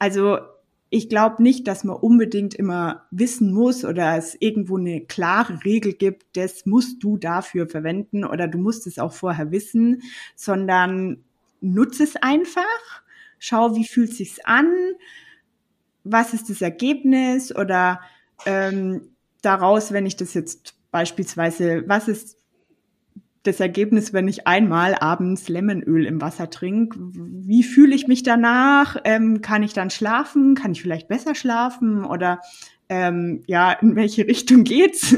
[0.00, 0.38] also,
[0.90, 5.92] ich glaube nicht, dass man unbedingt immer wissen muss oder es irgendwo eine klare Regel
[5.92, 10.02] gibt, das musst du dafür verwenden oder du musst es auch vorher wissen,
[10.34, 11.22] sondern
[11.60, 12.64] nutze es einfach,
[13.38, 14.72] schau, wie fühlt sich's an,
[16.04, 18.00] was ist das Ergebnis oder
[18.46, 19.10] ähm,
[19.42, 22.38] daraus, wenn ich das jetzt beispielsweise, was ist
[23.42, 26.98] das Ergebnis, wenn ich einmal abends Lemonöl im Wasser trinke?
[27.00, 28.96] Wie fühle ich mich danach?
[29.04, 30.54] Ähm, kann ich dann schlafen?
[30.54, 32.04] Kann ich vielleicht besser schlafen?
[32.04, 32.40] Oder
[32.88, 35.16] ähm, ja, in welche Richtung geht's?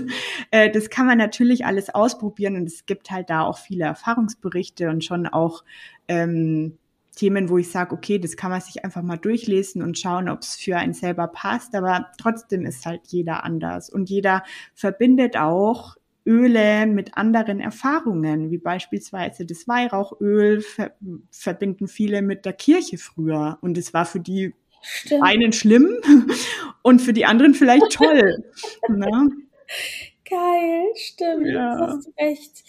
[0.50, 4.88] Äh, das kann man natürlich alles ausprobieren und es gibt halt da auch viele Erfahrungsberichte
[4.88, 5.64] und schon auch
[6.08, 6.78] ähm,
[7.16, 10.40] Themen, wo ich sage, okay, das kann man sich einfach mal durchlesen und schauen, ob
[10.40, 11.74] es für einen selber passt.
[11.74, 14.42] Aber trotzdem ist halt jeder anders und jeder
[14.74, 15.96] verbindet auch
[16.26, 20.92] Öle mit anderen Erfahrungen, wie beispielsweise das Weihrauchöl ver
[21.30, 25.22] verbinden viele mit der Kirche früher und es war für die Stimmt.
[25.22, 25.88] einen schlimm
[26.82, 28.44] und für die anderen vielleicht toll.
[28.88, 29.30] ne?
[30.30, 31.46] Geil, stimmt.
[31.48, 31.76] Ja.
[31.76, 32.62] Hast du recht.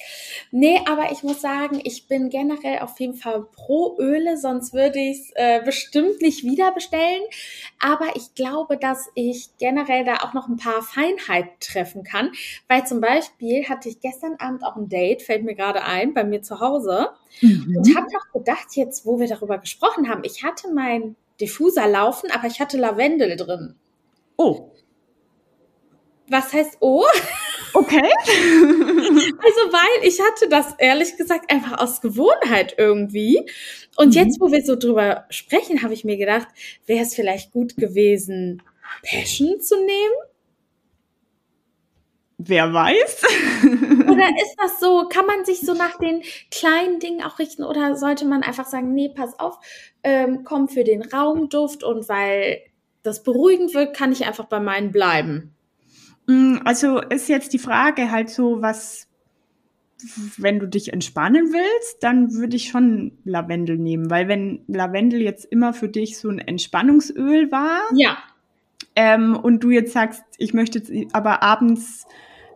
[0.49, 4.97] Nee, aber ich muss sagen, ich bin generell auf jeden Fall pro Öle, sonst würde
[4.97, 7.21] ich es äh, bestimmt nicht wieder bestellen.
[7.77, 12.31] Aber ich glaube, dass ich generell da auch noch ein paar Feinheiten treffen kann.
[12.67, 16.23] Weil zum Beispiel hatte ich gestern Abend auch ein Date, fällt mir gerade ein, bei
[16.23, 17.09] mir zu Hause.
[17.41, 17.77] Mhm.
[17.77, 22.31] Und habe noch gedacht, jetzt, wo wir darüber gesprochen haben, ich hatte meinen Diffuser laufen,
[22.31, 23.75] aber ich hatte Lavendel drin.
[24.35, 24.71] Oh.
[26.27, 27.05] Was heißt oh?
[27.73, 28.01] Okay.
[28.27, 33.45] also, weil ich hatte das ehrlich gesagt einfach aus Gewohnheit irgendwie.
[33.97, 34.13] Und mhm.
[34.13, 36.47] jetzt, wo wir so drüber sprechen, habe ich mir gedacht,
[36.85, 38.61] wäre es vielleicht gut gewesen,
[39.03, 40.13] Passion zu nehmen?
[42.47, 43.23] wer weiß.
[44.09, 47.95] oder ist das so, kann man sich so nach den kleinen Dingen auch richten oder
[47.95, 49.59] sollte man einfach sagen, nee, pass auf,
[50.03, 52.61] ähm, komm für den Raumduft und weil
[53.03, 55.55] das beruhigend wirkt, kann ich einfach bei meinen bleiben?
[56.27, 59.07] Mm, also ist jetzt die Frage halt so, was,
[60.37, 65.45] wenn du dich entspannen willst, dann würde ich schon Lavendel nehmen, weil wenn Lavendel jetzt
[65.45, 68.17] immer für dich so ein Entspannungsöl war, ja.
[68.95, 72.05] Ähm, und du jetzt sagst, ich möchte jetzt aber abends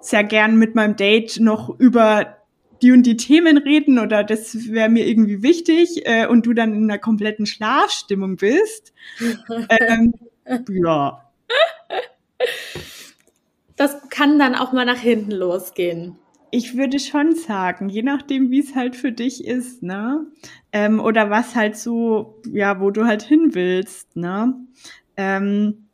[0.01, 2.37] sehr gern mit meinem Date noch über
[2.81, 6.73] die und die Themen reden oder das wäre mir irgendwie wichtig äh, und du dann
[6.73, 8.93] in einer kompletten Schlafstimmung bist,
[9.79, 10.13] ähm,
[10.69, 11.21] ja.
[13.75, 16.17] Das kann dann auch mal nach hinten losgehen.
[16.51, 20.25] Ich würde schon sagen, je nachdem, wie es halt für dich ist, ne?
[20.71, 24.55] Ähm, oder was halt so, ja, wo du halt hin willst, ne?
[25.17, 25.89] Ähm,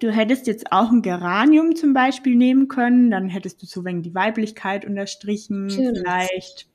[0.00, 4.02] du hättest jetzt auch ein Geranium zum Beispiel nehmen können, dann hättest du so wenig
[4.02, 5.94] die Weiblichkeit unterstrichen, Schön.
[5.96, 6.68] vielleicht.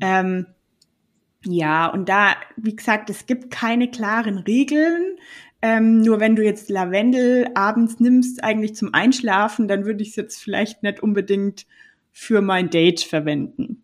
[0.00, 0.46] Ähm,
[1.44, 5.16] ja, und da, wie gesagt, es gibt keine klaren Regeln.
[5.68, 10.16] Ähm, nur wenn du jetzt Lavendel abends nimmst, eigentlich zum Einschlafen, dann würde ich es
[10.16, 11.66] jetzt vielleicht nicht unbedingt
[12.12, 13.82] für mein Date verwenden.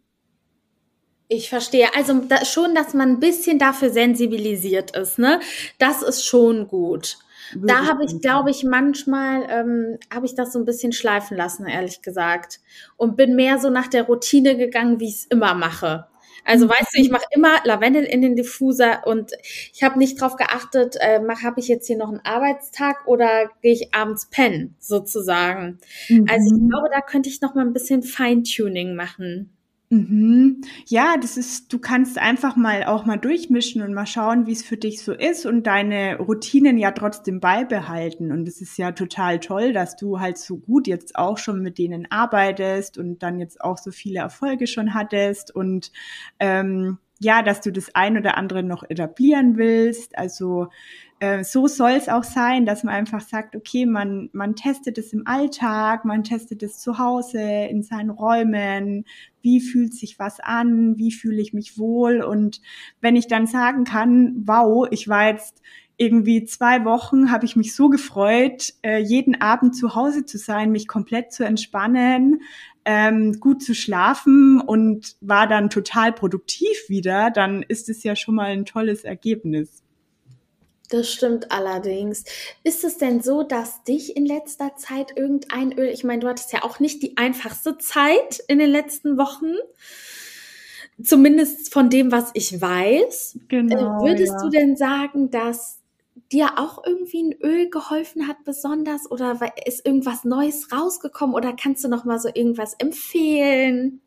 [1.27, 1.89] Ich verstehe.
[1.97, 5.41] Also da, schon, dass man ein bisschen dafür sensibilisiert ist, ne?
[5.81, 7.19] Das ist schon gut.
[7.57, 11.67] Da habe ich, glaube ich, manchmal ähm, habe ich das so ein bisschen schleifen lassen,
[11.67, 12.61] ehrlich gesagt.
[12.97, 16.07] Und bin mehr so nach der Routine gegangen, wie ich es immer mache.
[16.45, 16.71] Also mhm.
[16.71, 19.33] weißt du, ich mache immer Lavendel in den Diffuser und
[19.73, 23.73] ich habe nicht drauf geachtet, äh, habe ich jetzt hier noch einen Arbeitstag oder gehe
[23.73, 25.79] ich abends pennen, sozusagen.
[26.09, 26.27] Mhm.
[26.29, 26.69] Also ich mhm.
[26.69, 29.51] glaube, da könnte ich noch mal ein bisschen Feintuning machen.
[29.93, 30.63] Mhm.
[30.87, 34.63] Ja, das ist, du kannst einfach mal auch mal durchmischen und mal schauen, wie es
[34.63, 38.33] für dich so ist und deine Routinen ja trotzdem beibehalten.
[38.33, 41.77] Und es ist ja total toll, dass du halt so gut jetzt auch schon mit
[41.77, 45.93] denen arbeitest und dann jetzt auch so viele Erfolge schon hattest und
[46.41, 50.17] ähm, ja, dass du das ein oder andere noch etablieren willst.
[50.17, 50.69] Also
[51.23, 55.13] äh, so soll es auch sein, dass man einfach sagt, okay, man, man testet es
[55.13, 59.05] im Alltag, man testet es zu Hause, in seinen Räumen,
[59.41, 62.23] wie fühlt sich was an, wie fühle ich mich wohl.
[62.23, 62.61] Und
[63.01, 65.63] wenn ich dann sagen kann, wow, ich war jetzt
[65.97, 70.73] irgendwie zwei Wochen, habe ich mich so gefreut, äh, jeden Abend zu Hause zu sein,
[70.73, 72.41] mich komplett zu entspannen,
[72.85, 78.35] ähm, gut zu schlafen und war dann total produktiv wieder, dann ist es ja schon
[78.35, 79.82] mal ein tolles Ergebnis.
[80.91, 82.25] Das stimmt allerdings.
[82.65, 86.53] Ist es denn so, dass dich in letzter Zeit irgendein Öl, ich meine, du hattest
[86.53, 89.55] ja auch nicht die einfachste Zeit in den letzten Wochen,
[91.03, 93.39] zumindest von dem, was ich weiß.
[93.49, 94.05] Genau.
[94.05, 94.43] Äh, würdest ja.
[94.43, 95.79] du denn sagen, dass
[96.31, 101.85] dir auch irgendwie ein Öl geholfen hat besonders oder ist irgendwas Neues rausgekommen oder kannst
[101.85, 104.01] du noch mal so irgendwas empfehlen?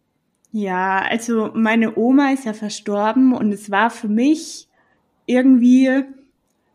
[0.51, 4.67] Ja, also meine Oma ist ja verstorben und es war für mich
[5.25, 6.03] irgendwie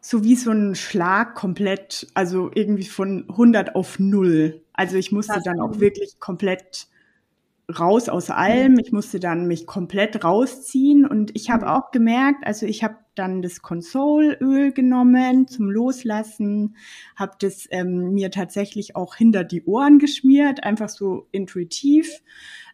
[0.01, 4.62] so wie so ein Schlag komplett, also irgendwie von 100 auf 0.
[4.72, 6.88] Also ich musste das dann auch wirklich komplett
[7.78, 8.78] raus aus allem.
[8.78, 11.72] Ich musste dann mich komplett rausziehen und ich habe mhm.
[11.72, 16.76] auch gemerkt, also ich habe dann das Consolöl genommen zum Loslassen,
[17.16, 22.22] habe das ähm, mir tatsächlich auch hinter die Ohren geschmiert, einfach so intuitiv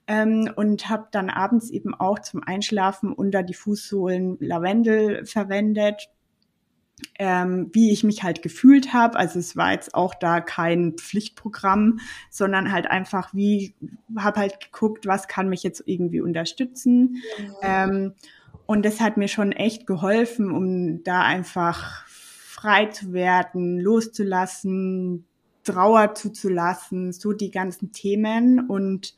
[0.07, 6.09] ähm, und habe dann abends eben auch zum Einschlafen unter die Fußsohlen Lavendel verwendet
[7.19, 9.19] ähm, wie ich mich halt gefühlt habe.
[9.19, 13.75] Also es war jetzt auch da kein Pflichtprogramm, sondern halt einfach, wie
[14.17, 17.23] habe halt geguckt, was kann mich jetzt irgendwie unterstützen.
[17.63, 18.15] Ähm,
[18.67, 25.27] und das hat mir schon echt geholfen, um da einfach frei zu werden, loszulassen,
[25.63, 28.61] Trauer zuzulassen, so die ganzen Themen.
[28.69, 29.15] Und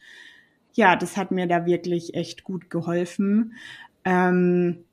[0.75, 3.55] ja, das hat mir da wirklich echt gut geholfen.
[4.05, 4.85] Ähm,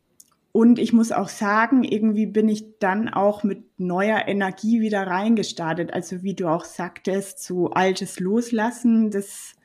[0.55, 5.93] und ich muss auch sagen, irgendwie bin ich dann auch mit neuer Energie wieder reingestartet.
[5.93, 9.55] Also wie du auch sagtest, so altes Loslassen, das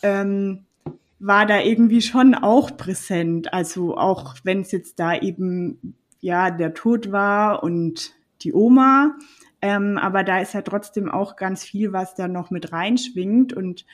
[0.00, 0.64] ähm,
[1.18, 3.52] war da irgendwie schon auch präsent.
[3.52, 8.12] Also auch wenn es jetzt da eben ja der Tod war und
[8.42, 9.16] die Oma,
[9.60, 13.54] ähm, aber da ist ja trotzdem auch ganz viel, was da noch mit reinschwingt.
[13.54, 13.86] Und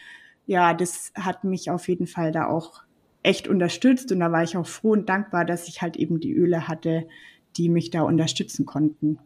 [0.45, 2.83] ja, das hat mich auf jeden Fall da auch
[3.25, 6.33] echt unterstützt und da war ich auch froh und dankbar, dass ich halt eben die
[6.33, 7.09] Öle hatte,
[7.57, 9.19] die mich da unterstützen konnten.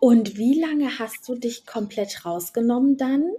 [0.00, 3.30] Und wie lange hast du dich komplett rausgenommen dann?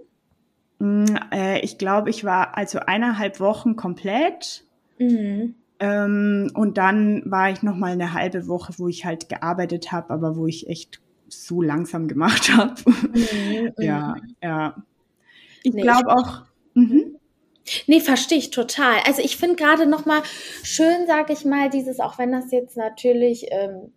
[0.78, 4.64] Mm, äh, ich glaube, ich war also eineinhalb Wochen komplett.
[4.98, 5.54] Mhm.
[5.78, 10.10] Ähm, und dann war ich noch mal eine halbe Woche, wo ich halt gearbeitet habe,
[10.10, 12.80] aber wo ich echt so langsam gemacht habe.
[12.86, 14.36] Mhm, ja, mhm.
[14.42, 14.82] ja.
[15.64, 16.42] Ich nee, glaube auch,
[16.74, 17.11] Mhm.
[17.86, 18.96] Nee, verstehe ich total.
[19.06, 20.22] Also ich finde gerade noch mal
[20.62, 23.92] schön, sage ich mal, dieses, auch wenn das jetzt natürlich ähm,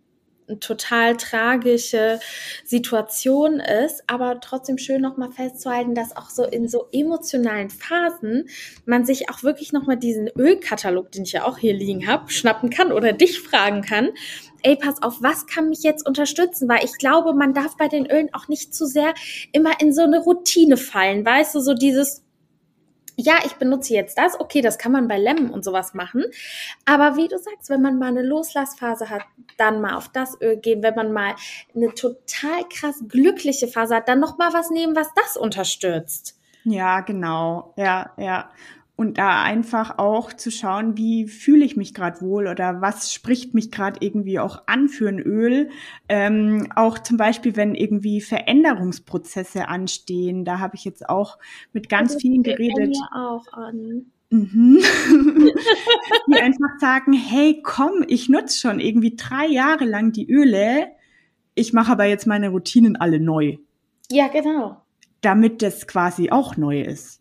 [0.48, 2.20] eine total tragische
[2.64, 8.48] Situation ist, aber trotzdem schön nochmal festzuhalten, dass auch so in so emotionalen Phasen
[8.84, 12.70] man sich auch wirklich nochmal diesen Ölkatalog, den ich ja auch hier liegen habe, schnappen
[12.70, 14.10] kann oder dich fragen kann.
[14.62, 16.68] Ey, pass auf, was kann mich jetzt unterstützen?
[16.68, 19.14] Weil ich glaube, man darf bei den Ölen auch nicht zu sehr
[19.52, 22.25] immer in so eine Routine fallen, weißt du, so dieses,
[23.16, 26.24] ja, ich benutze jetzt das, okay, das kann man bei Lemon und sowas machen.
[26.84, 29.22] Aber wie du sagst, wenn man mal eine Loslassphase hat,
[29.56, 30.82] dann mal auf das Öl gehen.
[30.82, 31.34] Wenn man mal
[31.74, 36.38] eine total krass glückliche Phase hat, dann noch mal was nehmen, was das unterstützt.
[36.64, 37.72] Ja, genau.
[37.76, 38.50] Ja, ja
[38.96, 43.52] und da einfach auch zu schauen, wie fühle ich mich gerade wohl oder was spricht
[43.52, 45.68] mich gerade irgendwie auch an für ein Öl.
[46.08, 51.38] Ähm, auch zum Beispiel, wenn irgendwie Veränderungsprozesse anstehen, da habe ich jetzt auch
[51.74, 52.88] mit ganz also, vielen geredet.
[52.88, 54.06] Mir auch an.
[54.30, 54.78] Mhm.
[56.28, 60.88] die einfach sagen, hey, komm, ich nutze schon irgendwie drei Jahre lang die Öle,
[61.54, 63.58] ich mache aber jetzt meine Routinen alle neu.
[64.10, 64.82] Ja, genau.
[65.20, 67.20] Damit das quasi auch neu ist.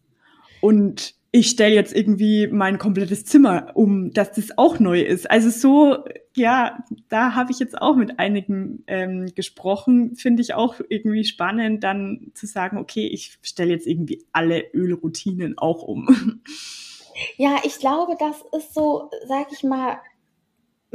[0.61, 5.29] Und ich stelle jetzt irgendwie mein komplettes Zimmer um, dass das auch neu ist.
[5.29, 6.79] Also so, ja,
[7.09, 10.15] da habe ich jetzt auch mit einigen ähm, gesprochen.
[10.15, 15.57] Finde ich auch irgendwie spannend, dann zu sagen, okay, ich stelle jetzt irgendwie alle Ölroutinen
[15.57, 16.41] auch um.
[17.38, 19.99] Ja, ich glaube, das ist so, sag ich mal,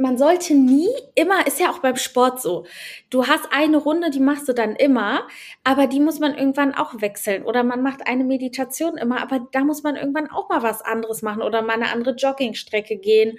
[0.01, 2.65] man sollte nie immer, ist ja auch beim Sport so.
[3.09, 5.27] Du hast eine Runde, die machst du dann immer,
[5.63, 7.43] aber die muss man irgendwann auch wechseln.
[7.43, 11.21] Oder man macht eine Meditation immer, aber da muss man irgendwann auch mal was anderes
[11.21, 13.37] machen oder mal eine andere Joggingstrecke gehen.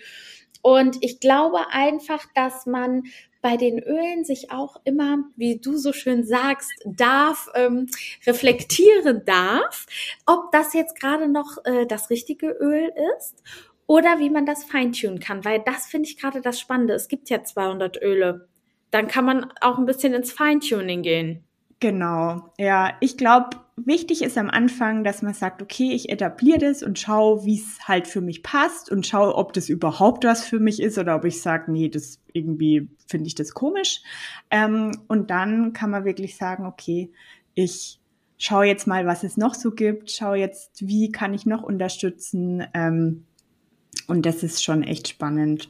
[0.62, 3.02] Und ich glaube einfach, dass man
[3.40, 7.88] bei den Ölen sich auch immer, wie du so schön sagst, darf, ähm,
[8.24, 9.86] reflektieren darf,
[10.26, 13.42] ob das jetzt gerade noch äh, das richtige Öl ist
[13.93, 16.95] oder wie man das feintunen kann, weil das finde ich gerade das Spannende.
[16.95, 18.49] Es gibt ja 200 Öle.
[18.90, 21.45] Dann kann man auch ein bisschen ins Feintuning gehen.
[21.78, 22.95] Genau, ja.
[23.01, 27.45] Ich glaube, wichtig ist am Anfang, dass man sagt, okay, ich etabliere das und schaue,
[27.45, 30.97] wie es halt für mich passt und schaue, ob das überhaupt was für mich ist
[30.97, 34.01] oder ob ich sage, nee, das irgendwie finde ich das komisch.
[34.51, 37.12] Ähm, und dann kann man wirklich sagen, okay,
[37.53, 38.01] ich
[38.38, 42.64] schaue jetzt mal, was es noch so gibt, schaue jetzt, wie kann ich noch unterstützen.
[42.72, 43.26] Ähm,
[44.09, 45.68] und das ist schon echt spannend.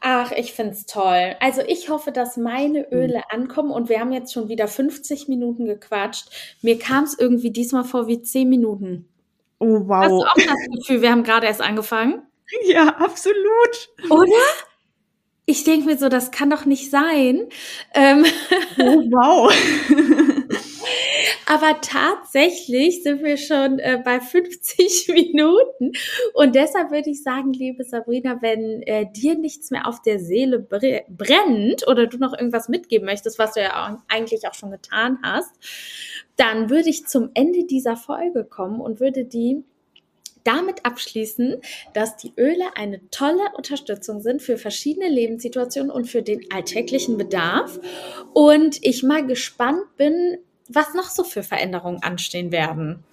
[0.00, 1.36] Ach, ich find's toll.
[1.40, 2.98] Also ich hoffe, dass meine hm.
[2.98, 6.28] Öle ankommen und wir haben jetzt schon wieder 50 Minuten gequatscht.
[6.62, 9.08] Mir kam es irgendwie diesmal vor wie 10 Minuten.
[9.58, 10.02] Oh, wow.
[10.02, 12.22] Hast du auch das Gefühl, wir haben gerade erst angefangen?
[12.68, 13.88] Ja, absolut.
[14.08, 14.30] Oder?
[15.46, 17.48] Ich denke mir so, das kann doch nicht sein.
[17.92, 18.24] Ähm
[18.78, 19.52] oh, wow.
[21.48, 25.92] Aber tatsächlich sind wir schon äh, bei 50 Minuten.
[26.34, 30.58] Und deshalb würde ich sagen, liebe Sabrina, wenn äh, dir nichts mehr auf der Seele
[30.58, 34.72] bre brennt oder du noch irgendwas mitgeben möchtest, was du ja auch, eigentlich auch schon
[34.72, 35.52] getan hast,
[36.36, 39.62] dann würde ich zum Ende dieser Folge kommen und würde die
[40.42, 41.60] damit abschließen,
[41.92, 47.80] dass die Öle eine tolle Unterstützung sind für verschiedene Lebenssituationen und für den alltäglichen Bedarf.
[48.32, 50.38] Und ich mal gespannt bin,
[50.68, 53.04] was noch so für Veränderungen anstehen werden.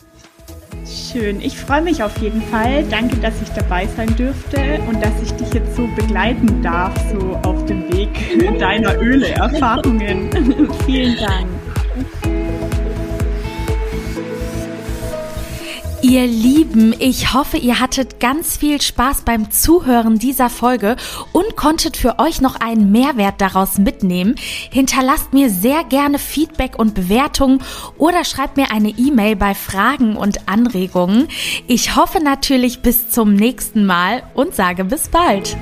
[0.85, 2.83] Schön, ich freue mich auf jeden Fall.
[2.89, 7.35] Danke, dass ich dabei sein dürfte und dass ich dich jetzt so begleiten darf, so
[7.47, 8.09] auf dem Weg
[8.59, 10.29] deiner Öle-Erfahrungen.
[10.85, 11.47] Vielen Dank.
[16.03, 20.97] Ihr Lieben, ich hoffe, ihr hattet ganz viel Spaß beim Zuhören dieser Folge
[21.31, 24.35] und konntet für euch noch einen Mehrwert daraus mitnehmen.
[24.69, 27.61] Hinterlasst mir sehr gerne Feedback und Bewertungen
[27.97, 31.29] oder schreibt mir eine E-Mail bei Fragen und Anregungen.
[31.67, 35.55] Ich hoffe natürlich bis zum nächsten Mal und sage bis bald.